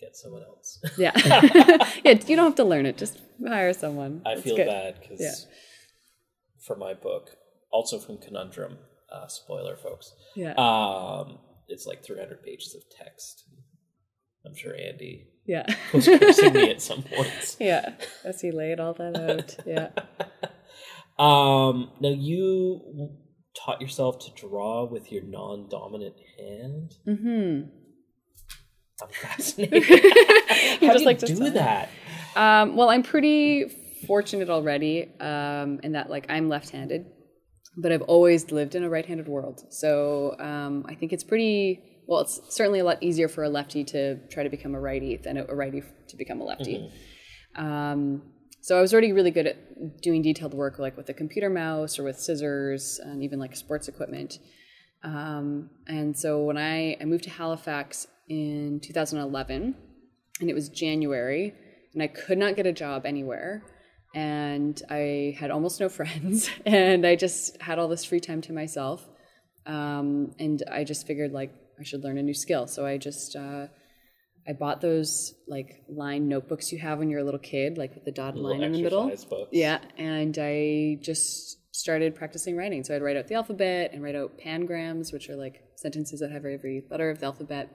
[0.03, 0.79] get someone else.
[0.97, 1.11] Yeah.
[2.03, 2.97] yeah, you don't have to learn it.
[2.97, 4.21] Just hire someone.
[4.25, 4.67] I It's feel good.
[4.67, 5.33] bad because Yeah.
[6.65, 7.31] for my book,
[7.71, 8.77] also from Conundrum,
[9.11, 10.13] uh, spoiler, folks.
[10.35, 10.53] Yeah.
[10.53, 13.43] Um, it's like 300 pages of text.
[14.45, 15.65] I'm sure Andy yeah.
[15.93, 17.55] was cursing me at some points.
[17.59, 17.93] yeah.
[18.25, 19.55] As he laid all that out.
[19.65, 19.89] Yeah.
[21.17, 23.09] Um, now you
[23.55, 26.91] taught yourself to draw with your non-dominant hand.
[29.11, 30.87] Hmm I'm.
[30.87, 31.89] How do just you like to do that?
[32.35, 33.69] Um, well, I'm pretty
[34.07, 37.05] fortunate already um, in that like I'm left-handed,
[37.77, 39.65] but I've always lived in a right-handed world.
[39.69, 42.21] So um, I think it's pretty well.
[42.21, 45.37] It's certainly a lot easier for a lefty to try to become a righty than
[45.37, 46.91] a, a righty to become a lefty.
[47.55, 48.23] Um,
[48.61, 51.99] so I was already really good at doing detailed work, like with a computer mouse
[51.99, 54.39] or with scissors, and even like sports equipment.
[55.03, 59.75] Um, and so when I, I moved to Halifax in 2011,
[60.39, 61.53] and it was January,
[61.93, 63.63] and I could not get a job anywhere,
[64.15, 68.53] and I had almost no friends, and I just had all this free time to
[68.53, 69.07] myself,
[69.65, 72.67] um, and I just figured like I should learn a new skill.
[72.67, 73.67] So I just uh,
[74.47, 78.05] I bought those like line notebooks you have when you're a little kid, like with
[78.05, 79.07] the dotted line in the middle.
[79.07, 79.25] books.
[79.51, 82.83] Yeah, and I just started practicing writing.
[82.83, 86.31] So I'd write out the alphabet and write out pangrams, which are like sentences that
[86.31, 87.69] have every letter of the alphabet.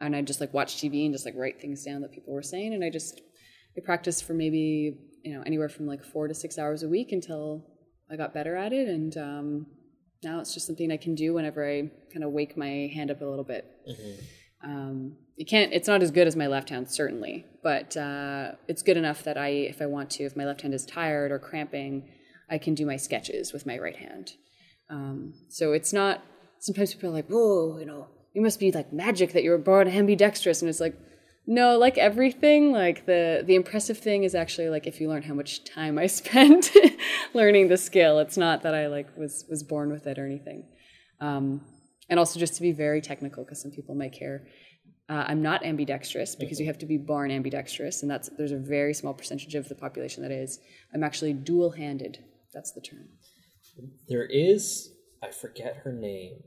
[0.00, 2.42] And I'd just like watch TV and just like write things down that people were
[2.42, 2.74] saying.
[2.74, 3.20] And I just
[3.76, 7.12] I practiced for maybe you know anywhere from like four to six hours a week
[7.12, 7.64] until
[8.10, 8.88] I got better at it.
[8.88, 9.66] And um,
[10.22, 13.20] now it's just something I can do whenever I kind of wake my hand up
[13.20, 13.64] a little bit.
[14.64, 15.72] Um, it can't.
[15.72, 19.36] It's not as good as my left hand, certainly, but uh, it's good enough that
[19.36, 22.08] I, if I want to, if my left hand is tired or cramping,
[22.48, 24.32] I can do my sketches with my right hand.
[24.90, 26.22] Um, so it's not.
[26.60, 29.58] Sometimes people are like, "Whoa, you know, you must be like magic that you were
[29.58, 30.96] born ambidextrous," and it's like,
[31.46, 35.34] no, like everything, like the the impressive thing is actually like if you learn how
[35.34, 36.70] much time I spent
[37.32, 38.18] learning the skill.
[38.18, 40.64] It's not that I like was was born with it or anything.
[41.20, 41.62] Um,
[42.08, 44.46] and also just to be very technical because some people might care.
[45.08, 48.58] Uh, I'm not ambidextrous because you have to be born ambidextrous, and that's there's a
[48.58, 50.58] very small percentage of the population that is.
[50.94, 52.18] I'm actually dual-handed.
[52.54, 53.08] That's the term.
[54.08, 54.92] There is,
[55.22, 56.42] I forget her name,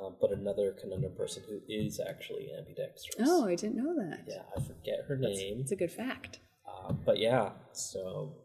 [0.00, 3.28] um, but another conundrum person who is actually ambidextrous.
[3.28, 4.24] Oh, I didn't know that.
[4.26, 5.58] Yeah, I forget her name.
[5.60, 6.38] It's a good fact.
[6.68, 8.36] Um, but yeah, so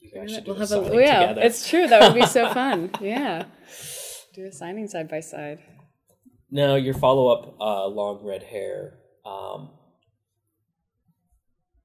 [0.00, 1.34] you guys should do We'll have a yeah.
[1.36, 1.86] It's true.
[1.86, 2.90] That would be so fun.
[3.00, 3.44] Yeah,
[4.34, 5.58] do a signing side by side.
[6.50, 9.70] Now your follow up, uh, long red hair, um,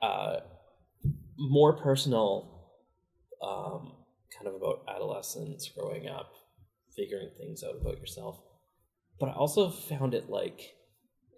[0.02, 0.38] uh,
[1.38, 2.70] more personal,
[3.42, 3.94] um,
[4.38, 6.32] kind of about adolescence, growing up,
[6.96, 8.40] figuring things out about yourself.
[9.22, 10.60] But I also found it like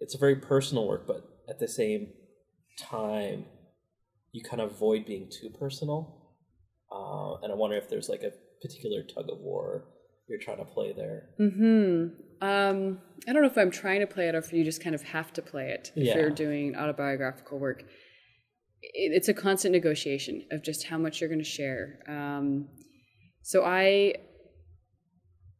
[0.00, 2.08] it's a very personal work, but at the same
[2.78, 3.44] time,
[4.32, 6.32] you kind of avoid being too personal.
[6.90, 9.84] Uh, and I wonder if there's like a particular tug of war
[10.26, 11.28] you're trying to play there.
[11.36, 12.06] Hmm.
[12.40, 14.94] Um, I don't know if I'm trying to play it or if you just kind
[14.94, 16.16] of have to play it if Yeah.
[16.16, 17.84] you're doing autobiographical work.
[18.80, 21.98] It's a constant negotiation of just how much you're going to share.
[22.08, 22.68] Um,
[23.42, 24.14] so I,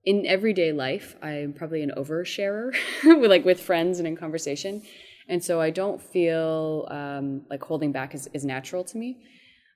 [0.04, 2.74] in everyday life, I'm probably an oversharer,
[3.04, 4.82] like with friends and in conversation,
[5.28, 9.18] and so I don't feel um, like holding back is, is natural to me.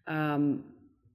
[0.06, 0.64] Um,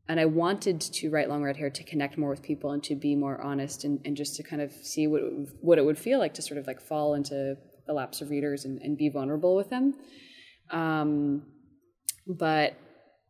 [0.09, 2.95] and I wanted to write Long Red Hair to connect more with people and to
[2.95, 5.85] be more honest and, and just to kind of see what it, would- what it
[5.85, 7.55] would feel like to sort of like fall into
[7.87, 9.93] the laps of readers and, and be vulnerable with them.
[10.71, 11.43] Um,
[12.27, 12.73] but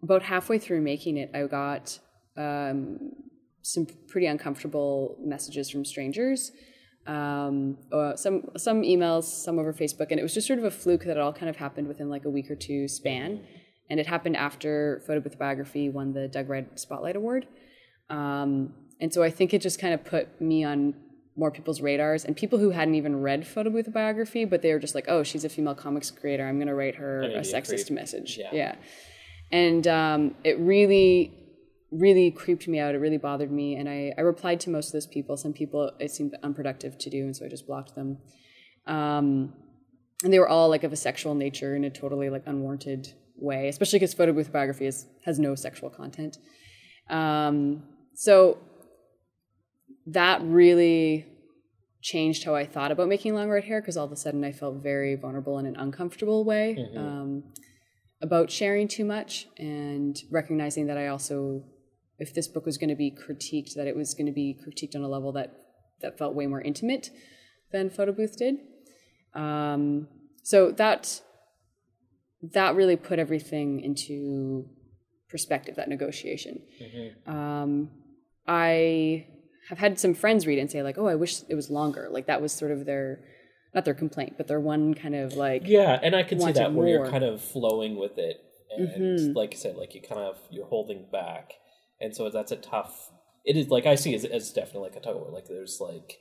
[0.01, 1.99] about halfway through making it, I got
[2.37, 3.11] um,
[3.63, 6.51] some pretty uncomfortable messages from strangers.
[7.07, 10.71] Um, uh, some some emails, some over Facebook, and it was just sort of a
[10.71, 13.41] fluke that it all kind of happened within like a week or two span.
[13.89, 17.47] And it happened after Photo Booth Biography won the Doug Wright Spotlight Award.
[18.09, 20.95] Um, and so I think it just kind of put me on
[21.35, 24.79] more people's radars and people who hadn't even read Photo Booth Biography, but they were
[24.79, 26.47] just like, oh, she's a female comics creator.
[26.47, 27.91] I'm going to write her a a sexist creep.
[27.91, 28.37] message.
[28.37, 28.49] Yeah.
[28.53, 28.75] yeah.
[29.51, 31.33] And um, it really,
[31.99, 32.95] really creeped me out.
[32.95, 33.75] It really bothered me.
[33.75, 35.37] And I, I replied to most of those people.
[35.37, 38.17] Some people it seemed unproductive to do, and so I just blocked them.
[38.87, 39.53] Um,
[40.23, 43.67] and they were all like of a sexual nature in a totally like unwarranted way,
[43.67, 46.37] especially because photo booth biography is, has no sexual content.
[47.09, 47.83] Um,
[48.15, 48.57] so
[50.07, 51.25] that really
[52.01, 54.51] changed how I thought about making long red hair because all of a sudden I
[54.51, 57.43] felt very vulnerable in an uncomfortable way um,
[58.21, 61.63] about sharing too much and recognizing that I also,
[62.23, 64.95] if this book was going to be critiqued, that it was going to be critiqued
[64.95, 65.49] on a level that
[66.01, 67.09] that felt way more intimate
[67.71, 68.55] than photo booth did.
[69.33, 70.07] Um,
[70.43, 71.21] so that
[72.57, 74.65] that really put everything into
[75.29, 75.75] perspective.
[75.75, 76.61] That negotiation.
[77.27, 77.89] Um,
[78.47, 79.27] I
[79.69, 82.07] have had some friends read it and say like, "Oh, I wish it was longer."
[82.09, 83.23] Like that was sort of their
[83.73, 86.73] not their complaint, but their one kind of like Yeah, and I can see that
[86.73, 87.01] where you're.
[87.01, 87.11] Mm-hmm.
[87.11, 88.37] kind of flowing with it,
[88.77, 91.53] and like I said, like you kind of you're holding back,
[91.99, 93.11] and so that's a tough.
[93.45, 95.29] It is like I see it as, as definitely like a of war.
[95.31, 96.19] Like there's like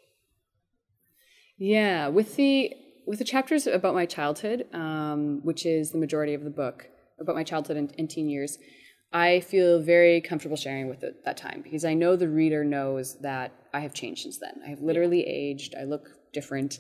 [1.56, 2.74] Yeah, with the
[3.06, 6.88] with the chapters about my childhood, um, which is the majority of the book,
[7.20, 8.58] about my childhood and, and teen years,
[9.12, 13.18] I feel very comfortable sharing with it that time because I know the reader knows
[13.20, 14.60] that I have changed since then.
[14.64, 15.74] I have literally aged.
[15.78, 16.78] I look different.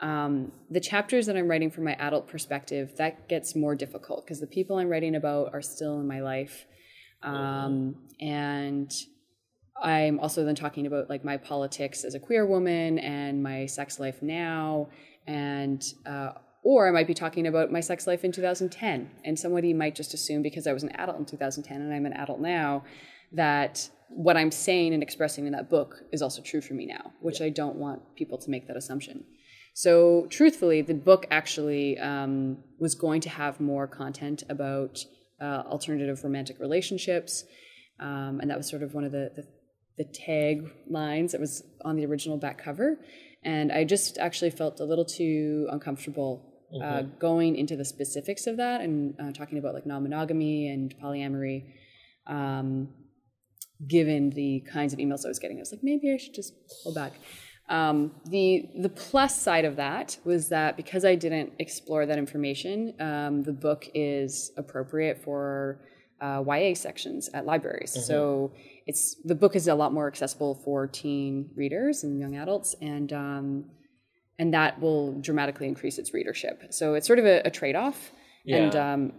[0.00, 4.40] Um, the chapters that I'm writing from my adult perspective, that gets more difficult because
[4.40, 6.66] the people I'm writing about are still in my life.
[7.22, 8.92] Um, and
[9.82, 13.98] I'm also then talking about like my politics as a queer woman and my sex
[13.98, 14.88] life now.
[15.26, 19.10] And, uh, or I might be talking about my sex life in 2010.
[19.24, 22.12] And somebody might just assume because I was an adult in 2010 and I'm an
[22.12, 22.84] adult now
[23.32, 27.12] that what I'm saying and expressing in that book is also true for me now,
[27.20, 29.24] which I don't want people to make that assumption.
[29.72, 34.98] So, truthfully, the book actually um, was going to have more content about
[35.40, 37.44] uh, alternative romantic relationships.
[38.00, 39.46] Um, and that was sort of one of the, the,
[39.98, 42.98] the tag lines that was on the original back cover.
[43.44, 46.46] And I just actually felt a little too uncomfortable
[46.82, 50.94] uh, going into the specifics of that and uh, talking about like non monogamy and
[51.02, 51.64] polyamory.
[52.26, 52.88] Um,
[53.88, 56.52] given the kinds of emails I was getting, I was like, maybe I should just
[56.82, 57.14] pull back.
[57.68, 62.94] Um, the the plus side of that was that because I didn't explore that information,
[63.00, 65.80] um, the book is appropriate for
[66.20, 67.96] uh, YA sections at libraries.
[68.06, 68.52] So
[68.86, 73.12] it's the book is a lot more accessible for teen readers and young adults, and
[73.12, 73.64] um,
[74.38, 76.62] and that will dramatically increase its readership.
[76.70, 78.12] So it's sort of a, a trade off,
[78.46, 79.12] and um,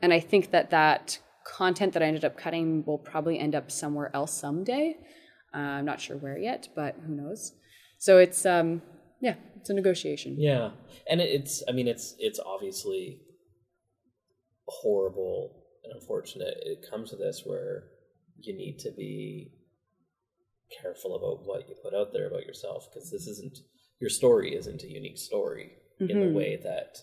[0.00, 3.70] and I think that that content that I ended up cutting will probably end up
[3.70, 4.96] somewhere else someday.
[5.54, 7.52] Uh, I'm not sure where yet, but who knows.
[7.98, 8.82] So it's um
[9.20, 10.36] yeah, it's a negotiation.
[10.38, 10.70] Yeah,
[11.08, 13.20] and it's I mean it's it's obviously
[14.68, 16.58] horrible unfortunate.
[16.62, 17.84] It comes to this where
[18.38, 19.52] you need to be
[20.82, 23.58] careful about what you put out there about yourself because this isn't
[24.00, 25.70] your story isn't a unique story
[26.00, 26.20] in Mm-hmm.
[26.20, 26.98] the way that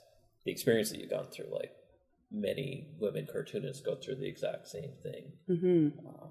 [0.45, 1.71] the experience that you've gone through like
[2.31, 6.07] many women cartoonists go through the exact same thing Mm-hmm.
[6.07, 6.29] um,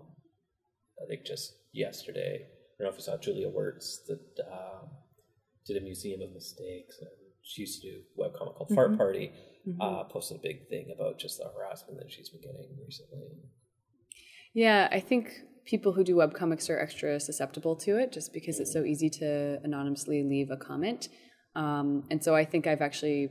[1.02, 2.48] I think just yesterday, I
[2.78, 4.20] don't know if you saw Julia wertz that
[4.52, 4.90] um,
[5.66, 6.98] did a Museum of Mistakes.
[7.00, 7.08] And
[7.42, 9.32] she used to do a webcomic called Fart Party.
[9.80, 13.28] Uh, posted a big thing about just the harassment that she's been getting recently.
[14.54, 15.30] Yeah, I think
[15.64, 19.58] people who do webcomics are extra susceptible to it just because it's so easy to
[19.62, 21.08] anonymously leave a comment.
[21.54, 23.30] Um, and so I think I've actually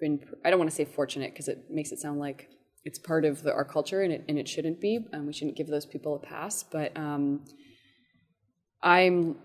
[0.00, 2.48] been, I don't want to say fortunate because it makes it sound like
[2.84, 4.98] it's part of the, our culture and it, and it shouldn't be.
[5.12, 6.62] And we shouldn't give those people a pass.
[6.62, 7.44] But um,
[8.82, 9.36] I'm,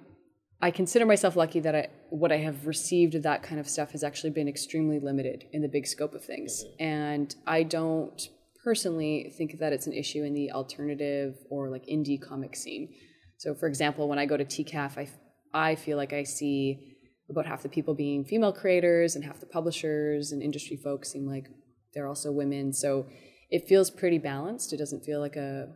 [0.64, 3.92] I consider myself lucky that I, what I have received of that kind of stuff
[3.92, 6.64] has actually been extremely limited in the big scope of things.
[6.64, 6.84] Mm-hmm.
[6.84, 8.30] And I don't
[8.64, 12.94] personally think that it's an issue in the alternative or like indie comic scene.
[13.36, 15.10] So, for example, when I go to TCAF, I,
[15.54, 16.96] I feel like I see
[17.30, 21.28] about half the people being female creators and half the publishers and industry folks seem
[21.28, 21.50] like
[21.94, 22.72] they're also women.
[22.72, 23.08] So
[23.50, 24.72] it feels pretty balanced.
[24.72, 25.68] It doesn't feel like a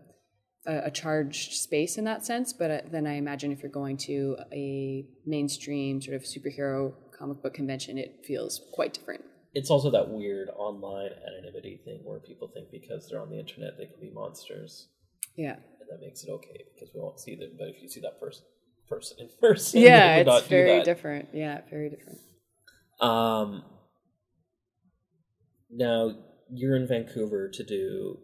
[0.68, 2.54] a, a charged space in that sense.
[2.54, 7.42] But uh, then I imagine if you're going to a mainstream sort of superhero comic
[7.42, 9.24] book convention, it feels quite different.
[9.54, 13.72] It's also that weird online anonymity thing where people think because they're on the internet
[13.78, 14.90] they can be monsters,
[15.36, 15.54] Yeah.
[15.56, 17.52] and that makes it okay because we won't see them.
[17.58, 18.44] But if you see that person,
[18.88, 21.30] person in person, Yeah, it's very different.
[21.34, 22.20] Yeah, very different.
[23.00, 23.64] Um,
[25.72, 26.12] now
[26.52, 28.20] you're in Vancouver to do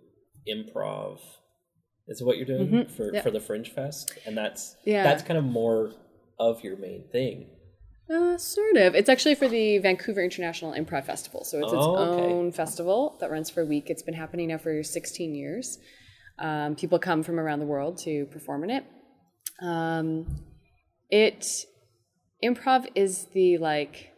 [0.47, 1.19] improv.
[2.07, 3.15] Is what you're doing for Mm-hmm.
[3.15, 3.21] yeah.
[3.21, 5.03] for the Fringe Fest, and that's Yeah.
[5.03, 5.93] that's kind of more
[6.39, 7.47] of your main thing.
[8.13, 8.93] Uh, sort of.
[8.95, 11.45] It's actually for the Vancouver International Improv Festival.
[11.45, 12.21] So it's its Oh, okay.
[12.33, 13.89] own festival that runs for a week.
[13.89, 15.79] It's been happening now for 16 years.
[16.37, 18.83] Um, people come from around the world to perform in it.
[19.61, 20.25] Um,
[21.09, 21.47] it
[22.43, 24.11] improv is the like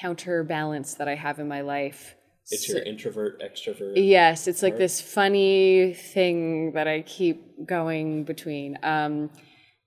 [0.00, 2.14] counterbalance that I have in my life.
[2.50, 3.92] It's your introvert extrovert.
[3.96, 8.78] Yes, it's like this funny thing that I keep going between.
[8.82, 9.30] Um,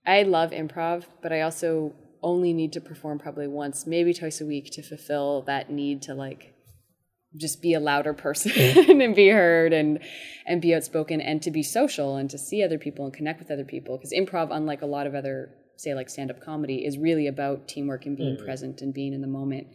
[0.06, 4.46] I love improv, but I also only need to perform probably once, maybe twice a
[4.46, 6.54] week to fulfill that need to like
[7.36, 8.52] just be a louder person
[9.00, 9.98] and be heard and
[10.46, 13.50] and be outspoken and to be social and to see other people and connect with
[13.50, 17.26] other people because improv unlike a lot of other say like stand-up comedy is really
[17.26, 19.66] about teamwork and being present and being in the moment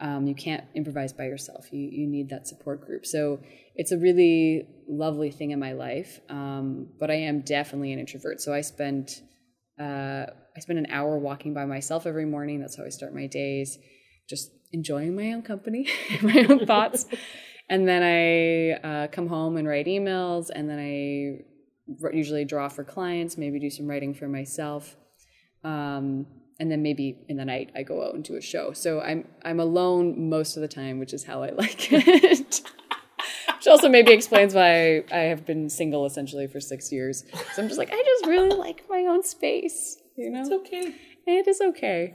[0.00, 1.72] um, you can't improvise by yourself.
[1.72, 3.04] You you need that support group.
[3.04, 3.40] So
[3.74, 6.20] it's a really lovely thing in my life.
[6.28, 8.40] Um, but I am definitely an introvert.
[8.40, 9.20] So I spend
[9.78, 10.26] uh,
[10.56, 12.60] I spend an hour walking by myself every morning.
[12.60, 13.78] That's how I start my days,
[14.28, 15.88] just enjoying my own company,
[16.22, 17.06] my own thoughts.
[17.68, 22.84] And then I uh, come home and write emails, and then I usually draw for
[22.84, 24.96] clients, maybe do some writing for myself.
[25.62, 26.26] Um,
[26.60, 28.72] and then maybe in the night I go out and do a show.
[28.72, 32.60] So I'm I'm alone most of the time, which is how I like it.
[33.56, 37.24] which also maybe explains why I have been single essentially for six years.
[37.54, 39.96] So I'm just like I just really like my own space.
[40.16, 40.94] You know, It's okay.
[41.26, 42.14] it is okay.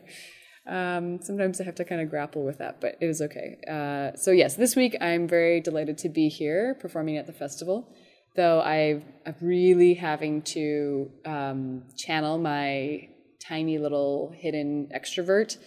[0.67, 3.57] Um, sometimes I have to kind of grapple with that, but it is okay.
[3.69, 7.93] Uh, so yes, this week I'm very delighted to be here performing at the festival.
[8.35, 13.09] Though I've, I'm really having to um, channel my
[13.47, 15.57] tiny little hidden extrovert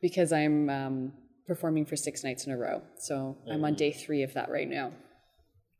[0.00, 1.12] because I'm um,
[1.46, 2.82] performing for six nights in a row.
[2.98, 4.92] So I'm on day three of that right now.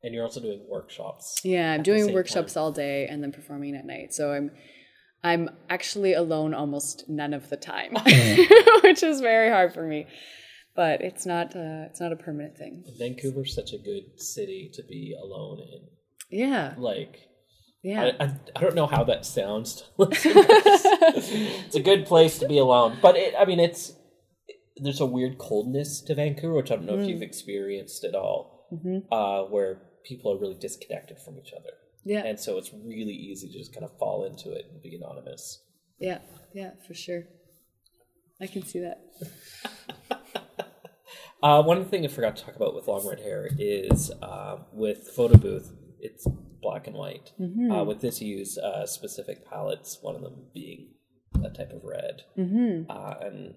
[0.03, 1.41] And you're also doing workshops.
[1.45, 2.63] Yeah, I'm doing workshops time.
[2.63, 4.13] all day and then performing at night.
[4.13, 4.51] So I'm
[5.25, 7.95] I'm actually alone almost none of the time,
[8.83, 10.07] which is very hard for me.
[10.75, 12.83] But it's not uh, it's not a permanent thing.
[12.99, 15.89] Vancouver's such a good city to be alone in.
[16.33, 17.29] Yeah, Like,
[17.83, 22.59] yeah, I, I, I don't know how that sounds it's a good place to be
[22.59, 22.99] alone.
[23.03, 23.93] But, it, I mean, it's
[24.77, 27.09] there's a weird coldness to Vancouver, which I don't know if Mm.
[27.09, 29.13] you've experienced at all, Mm-hmm.
[29.13, 31.71] uh, where people are really disconnected from each other.
[32.05, 34.95] yeah, And so it's really easy to just kind of fall into it and be
[34.97, 35.63] anonymous.
[35.99, 36.19] yeah,
[36.55, 37.25] yeah, for sure.
[38.41, 38.99] I can see that.
[41.43, 45.09] Uh, one thing I forgot to talk about with long red hair is uh, with
[45.17, 45.73] photo booth,
[46.03, 46.27] it's
[46.61, 47.33] black and white.
[47.41, 47.71] Mm-hmm.
[47.71, 49.99] Uh, with this, you use uh, specific palettes.
[50.03, 50.89] One of them being
[51.43, 52.91] a type of red, mm-hmm.
[52.91, 53.55] uh, and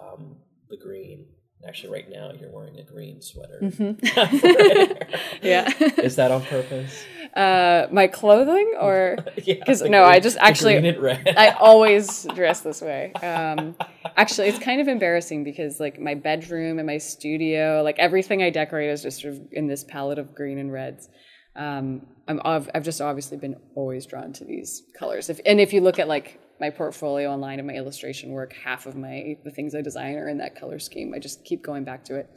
[0.00, 0.36] um,
[0.68, 1.26] the green.
[1.68, 3.60] Actually, right now you're wearing a green sweater.
[3.62, 4.96] Mm-hmm.
[5.42, 5.70] Yeah.
[5.98, 7.04] Is that on purpose?
[7.34, 11.34] uh, my clothing, or because the no, I just actually green red.
[11.36, 13.12] I always dress this way.
[13.14, 13.76] Um,
[14.16, 18.50] actually, it's kind of embarrassing because like my bedroom and my studio, like everything I
[18.50, 21.08] decorate is just sort of in this palette of green and reds.
[21.56, 25.30] Um, I'm I've, I've just obviously been always drawn to these colors.
[25.30, 28.86] If and if you look at like my portfolio online and my illustration work, half
[28.86, 31.12] of my the things I design are in that color scheme.
[31.14, 32.30] I just keep going back to it.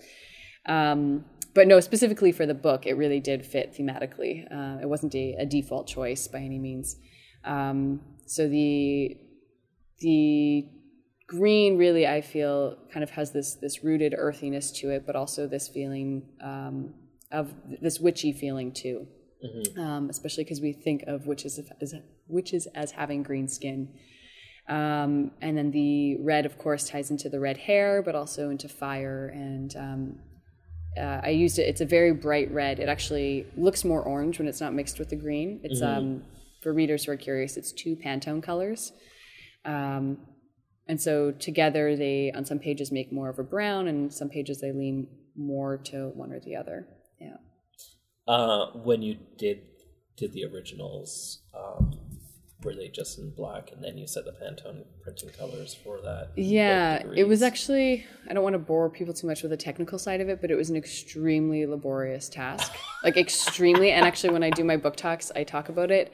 [0.65, 4.45] Um, but no, specifically for the book, it really did fit thematically.
[4.51, 6.95] Uh, it wasn't a, a default choice by any means.
[7.43, 9.17] Um, so the
[9.99, 10.67] the
[11.27, 15.47] green really, I feel, kind of has this this rooted earthiness to it, but also
[15.47, 16.93] this feeling um,
[17.33, 19.07] of this witchy feeling too.
[19.77, 21.93] Um, especially because we think of witches as
[22.29, 23.89] witches as having green skin.
[24.69, 28.69] Um, and then the red, of course, ties into the red hair, but also into
[28.69, 29.27] fire.
[29.27, 30.19] And um,
[30.97, 31.63] uh, I used it.
[31.63, 32.79] It's a very bright red.
[32.79, 35.59] It actually looks more orange when it's not mixed with the green.
[35.63, 36.23] It's um,
[36.61, 37.57] for readers who are curious.
[37.57, 38.93] It's two Pantone colors,
[39.65, 40.19] um,
[40.87, 44.61] and so together they on some pages make more of a brown, and some pages
[44.61, 46.87] they lean more to one or the other.
[47.23, 48.33] Yeah.
[48.33, 49.61] Uh, when you did
[50.15, 51.99] did the originals, um,
[52.63, 56.31] were they just in black, and then you set the Pantone printing colors for that?
[56.35, 59.99] Yeah, it was actually, I don't want to bore people too much with the technical
[59.99, 62.71] side of it, but it was an extremely laborious task.
[63.03, 63.91] like, extremely.
[63.91, 66.13] And actually, when I do my book talks, I talk about it,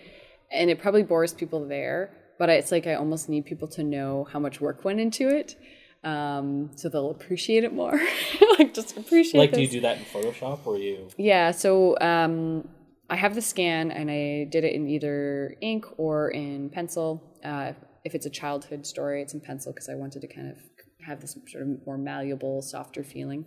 [0.51, 4.27] and it probably bores people there, but it's like I almost need people to know
[4.31, 5.55] how much work went into it.
[6.03, 7.99] Um, so they'll appreciate it more.
[8.65, 11.07] like, just appreciate Like, do you do that in Photoshop, or you?
[11.17, 12.67] Yeah, so um,
[13.09, 17.39] I have the scan and I did it in either ink or in pencil.
[17.43, 20.57] Uh, if it's a childhood story, it's in pencil because I wanted to kind of
[21.05, 23.45] have this sort of more malleable, softer feeling.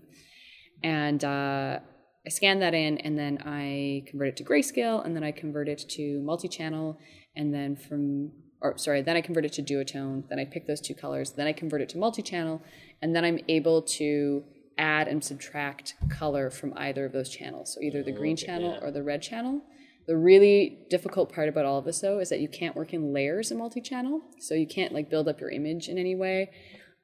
[0.83, 1.79] And uh,
[2.27, 5.69] I scan that in and then I convert it to grayscale and then I convert
[5.69, 6.99] it to multi channel
[7.37, 8.33] and then from
[8.63, 11.47] or sorry, then I convert it to duotone, then I pick those two colors, then
[11.47, 12.63] I convert it to multi-channel,
[13.03, 14.45] and then I'm able to
[14.79, 17.75] add and subtract color from either of those channels.
[17.75, 19.63] So either the green channel or the red channel.
[20.07, 23.13] The really difficult part about all of this though is that you can't work in
[23.13, 24.21] layers in multi-channel.
[24.41, 26.51] So you can't like build up your image in any way.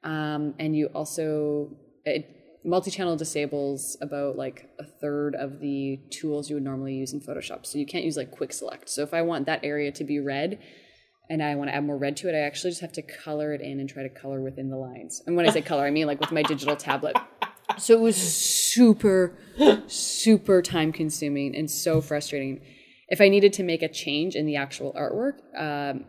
[0.03, 6.55] Um, and you also it, multi-channel disables about like a third of the tools you
[6.55, 7.65] would normally use in Photoshop.
[7.65, 8.89] So you can't use like quick select.
[8.89, 10.59] So if I want that area to be red,
[11.29, 13.53] and I want to add more red to it, I actually just have to color
[13.53, 15.21] it in and try to color within the lines.
[15.27, 17.15] And when I say color, I mean like with my digital tablet.
[17.79, 19.33] So it was super,
[19.87, 22.61] super time consuming and so frustrating.
[23.07, 26.05] If I needed to make a change in the actual artwork, um,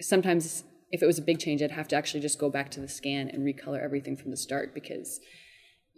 [0.00, 2.80] sometimes if it was a big change, I'd have to actually just go back to
[2.80, 5.20] the scan and recolor everything from the start because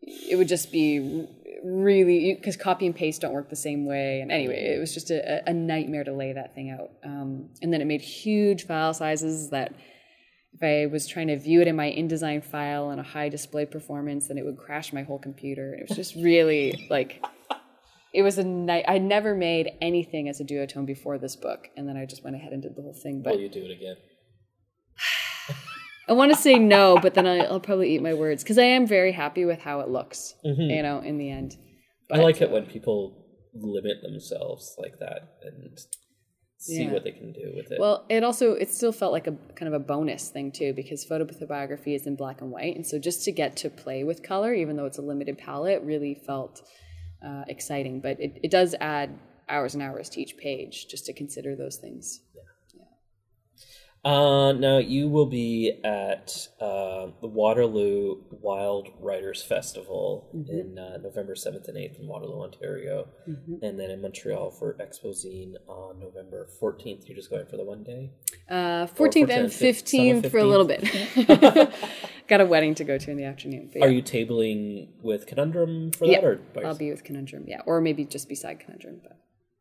[0.03, 1.27] it would just be
[1.65, 4.21] really because copy and paste don't work the same way.
[4.21, 6.91] And anyway, it was just a, a nightmare to lay that thing out.
[7.05, 9.75] Um, and then it made huge file sizes that
[10.57, 13.67] if I was trying to view it in my InDesign file on a high display
[13.67, 15.75] performance, then it would crash my whole computer.
[15.75, 17.23] It was just really like
[18.15, 18.85] it was a night.
[18.89, 22.37] I never made anything as a duotone before this book, and then I just went
[22.37, 23.23] ahead and did the whole thing.
[23.23, 23.97] But Will you do it again?
[26.09, 28.65] I want to say no, but then I, I'll probably eat my words because I
[28.65, 30.35] am very happy with how it looks.
[30.45, 30.63] Mm-hmm.
[30.63, 31.57] You know, in the end.
[32.11, 35.79] I like it when people limit themselves like that and
[36.59, 36.93] see Yeah.
[36.93, 37.79] what they can do with it.
[37.79, 41.05] Well, it also it still felt like a kind of a bonus thing too because
[41.05, 44.53] photobiography is in black and white, and so just to get to play with color,
[44.55, 46.63] even though it's a limited palette, really felt
[47.25, 48.01] uh, exciting.
[48.01, 51.77] But it, it does add hours and hours to each page just to consider those
[51.77, 52.21] things.
[54.07, 61.35] Uh, now you will be at uh, the Waterloo Wild Writers Festival in uh, November
[61.35, 63.09] seventh and eighth in Waterloo, Ontario,
[63.63, 67.09] and then in Montreal for Expozine on November fourteenth.
[67.09, 68.13] You're just going for the one day.
[68.49, 70.85] Uh, 14th and 14th, 15th for a little bit.
[72.29, 73.71] Got a wedding to go to in the afternoon.
[73.73, 77.63] But Are you tabling with Conundrum for Yeah, that, or I'll be with Conundrum, yeah,
[77.67, 79.19] or maybe just beside Conundrum, but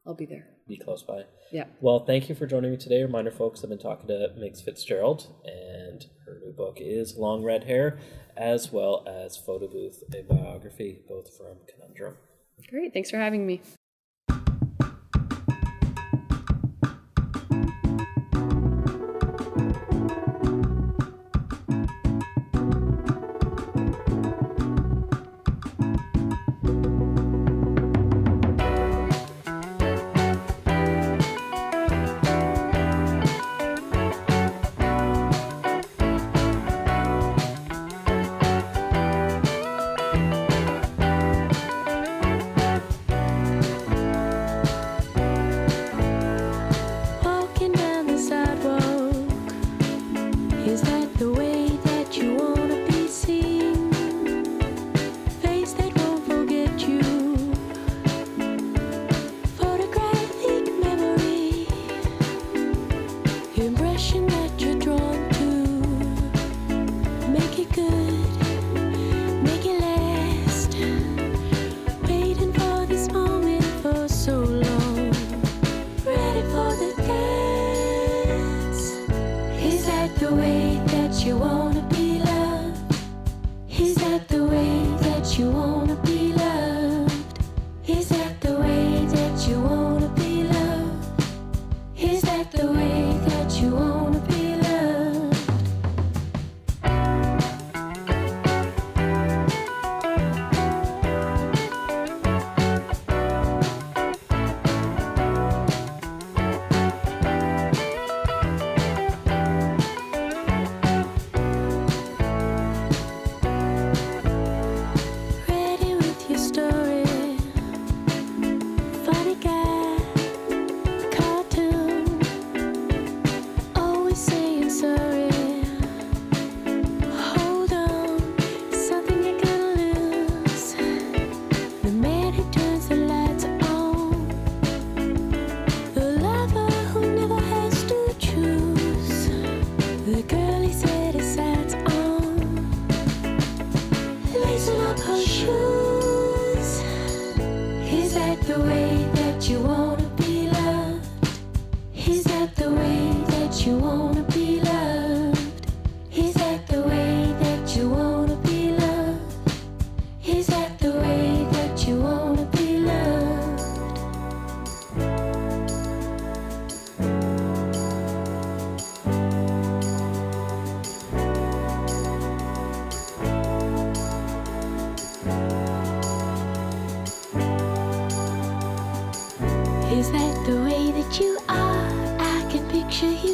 [0.08, 0.48] I'll be there.
[0.68, 1.24] be close by?
[1.52, 1.66] Yeah.
[1.82, 3.02] Well, thank you for joining me today.
[3.02, 7.64] Reminder, folks, I've been talking to Meags Fitzgerald, and her new book is Long Red
[7.64, 7.98] Hair,
[8.38, 12.18] as well as Photo Booth, a biography, both from Conundrum.
[12.70, 13.62] Great, thanks for having me.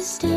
[0.02, 0.31] Picture